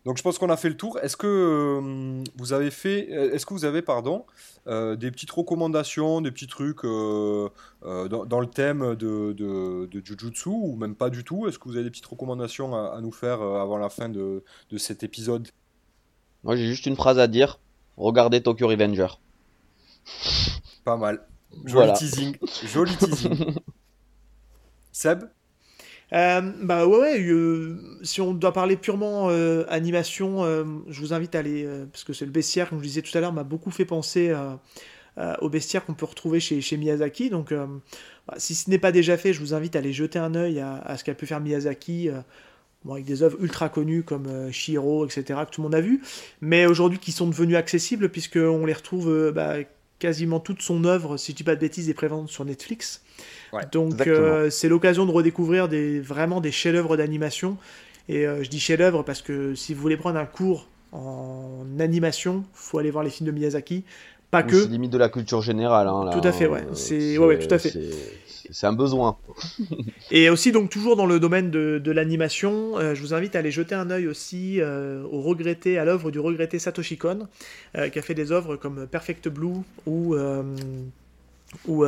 [0.07, 1.01] Donc je pense qu'on a fait le tour.
[1.01, 4.25] Est-ce que euh, vous avez fait, euh, est-ce que vous avez pardon,
[4.69, 7.51] euh, des petites recommandations, des petits trucs dans,
[7.83, 11.49] le thème de, de, Jujutsu ou même pas du tout?
[11.49, 14.45] Est-ce que vous avez des petites recommandations à, nous faire avant la fin de,
[14.77, 15.49] cet épisode?
[16.45, 17.59] Moi j'ai juste une phrase à dire.
[17.97, 19.09] Regardez Tokyo Revenger.
[20.85, 21.27] Pas mal.
[21.65, 22.37] Joli teasing.
[22.65, 23.55] Joli teasing.
[24.93, 25.29] Seb
[26.13, 30.45] euh, bah ouais, euh, si on doit parler purement euh, animation,
[30.89, 33.21] je vous invite à aller, parce que c'est le bestiaire, comme je disais tout à
[33.21, 34.33] l'heure, m'a beaucoup fait penser
[35.41, 37.31] au bestiaire qu'on peut retrouver chez, chez Miyazaki.
[37.31, 40.35] Donc, bah, si ce n'est pas déjà fait, je vous invite à aller jeter un
[40.35, 42.11] œil à, ce qu'a pu faire Miyazaki.
[42.89, 46.03] avec des œuvres ultra connues comme Shiro, etc., que tout le monde a vu,
[46.41, 49.57] mais aujourd'hui qui sont devenues accessibles puisqu'on les retrouve bah,
[49.99, 53.03] quasiment toute son œuvre, si je dis pas de bêtises, est prévente sur Netflix.
[53.73, 57.57] Donc euh, c'est l'occasion de redécouvrir des, vraiment des chefs-d'œuvre d'animation.
[58.09, 62.45] Et euh, je dis chef-d'œuvre parce que si vous voulez prendre un cours en animation,
[62.53, 63.85] faut aller voir les films de Miyazaki
[64.31, 64.62] pas que.
[64.62, 65.89] C'est limite de la culture générale.
[65.89, 66.64] Hein, tout à fait, ouais.
[66.74, 67.72] C'est ouais, tout à fait.
[68.51, 69.16] C'est un besoin.
[70.12, 73.51] et aussi donc toujours dans le domaine de, de l'animation, je vous invite à aller
[73.51, 77.27] jeter un œil aussi au regretté, à l'œuvre du regretté Satoshi Kon,
[77.74, 80.16] qui a fait des œuvres comme Perfect Blue ou
[81.66, 81.85] ou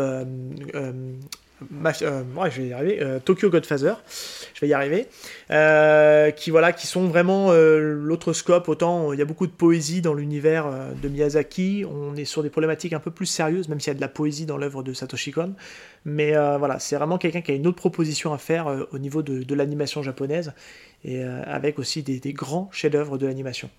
[2.02, 3.94] euh, euh, Tokyo Godfather,
[4.54, 5.06] je vais y arriver,
[5.50, 8.68] euh, qui voilà, qui sont vraiment l'autre scope.
[8.68, 10.66] Autant il y a beaucoup de poésie dans l'univers
[11.00, 13.96] de Miyazaki, on est sur des problématiques un peu plus sérieuses, même s'il y a
[13.96, 15.54] de la poésie dans l'œuvre de Satoshi Kon.
[16.04, 19.54] Mais voilà, c'est vraiment quelqu'un qui a une autre proposition à faire au niveau de,
[19.54, 20.52] l'animation japonaise
[21.04, 23.70] et avec aussi des, des grands chefs-d'œuvre de l'animation.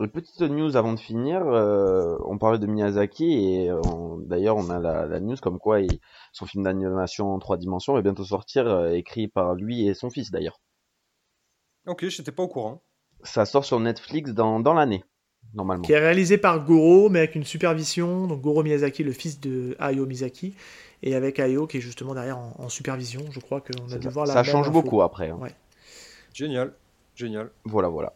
[0.00, 3.82] Une petite news avant de finir, euh, on parlait de Miyazaki et euh,
[4.24, 5.80] d'ailleurs on a la, news comme quoi
[6.32, 10.08] son film d'animation en trois dimensions va bientôt sortir, euh, écrit par lui et son
[10.08, 10.58] fils d'ailleurs.
[11.86, 12.82] Ok, j'étais pas au courant.
[13.24, 15.04] Ça sort sur Netflix dans, l'année,
[15.52, 15.82] normalement.
[15.82, 18.26] Qui est réalisé par Goro, mais avec une supervision.
[18.26, 20.54] Donc Goro Miyazaki, le fils de Hayao Miyazaki,
[21.02, 23.20] et avec Hayao qui est justement derrière en, supervision.
[23.30, 25.28] Je crois qu'on a dû voir la Ça change beaucoup après.
[25.28, 25.40] Hein.
[26.32, 26.72] Génial,
[27.14, 27.50] génial.
[27.66, 28.14] Voilà, voilà.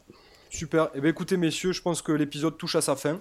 [0.55, 0.89] Super.
[0.95, 3.19] Eh bien, écoutez, messieurs, je pense que l'épisode touche à sa fin.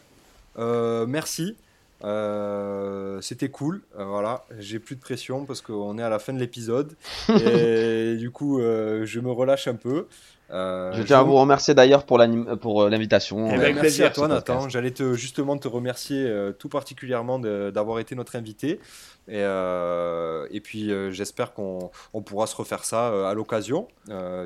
[0.59, 1.55] Euh, merci.
[2.03, 3.81] Euh, c'était cool.
[3.97, 6.93] Euh, voilà, j'ai plus de pression parce qu'on est à la fin de l'épisode.
[7.29, 10.05] et du coup, je me relâche un peu.
[10.51, 13.49] je tiens à vous remercier d'ailleurs pour l'invitation.
[13.51, 14.69] Eh ben, merci à toi, Nathan.
[14.69, 18.79] J'allais te, justement te remercier tout particulièrement d'avoir été notre invité.
[19.27, 21.89] Et, et puis, j'espère qu'on
[22.23, 23.87] pourra se refaire ça à l'occasion.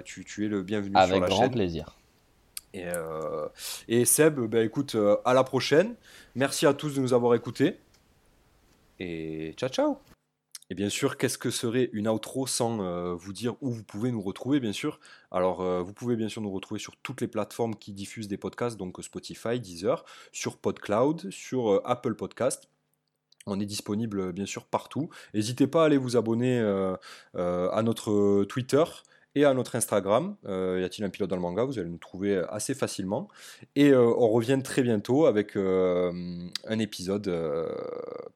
[0.06, 1.36] Tu, tu, es le bienvenu Avec sur la chaîne.
[1.36, 1.98] Avec grand plaisir.
[2.78, 3.48] Et, euh,
[3.88, 5.96] et Seb, bah, écoute, euh, à la prochaine.
[6.36, 7.78] Merci à tous de nous avoir écoutés.
[9.00, 9.98] Et ciao, ciao.
[10.70, 14.12] Et bien sûr, qu'est-ce que serait une outro sans euh, vous dire où vous pouvez
[14.12, 15.00] nous retrouver, bien sûr?
[15.32, 18.78] Alors, vous pouvez bien sûr nous retrouver sur toutes les plateformes qui diffusent des podcasts,
[18.78, 22.70] donc Spotify, Deezer, sur PodCloud, sur Apple Podcast.
[23.46, 25.10] On est disponible bien sûr partout.
[25.34, 26.60] N'hésitez pas à aller vous abonner
[27.34, 28.84] à notre Twitter,
[29.38, 30.36] et à notre Instagram.
[30.46, 33.28] Euh, y a-t-il un pilote dans le manga Vous allez nous trouver assez facilement.
[33.76, 36.12] Et euh, on revient très bientôt avec euh,
[36.66, 37.32] un épisode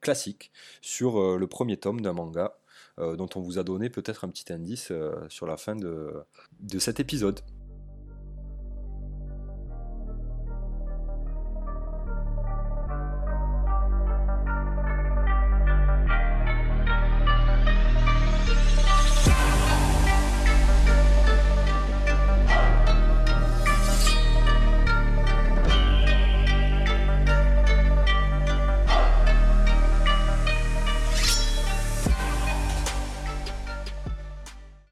[0.02, 2.58] classique sur le premier tome d'un manga
[2.98, 4.92] dont on vous a donné peut-être un petit indice
[5.30, 7.40] sur la fin de cet épisode.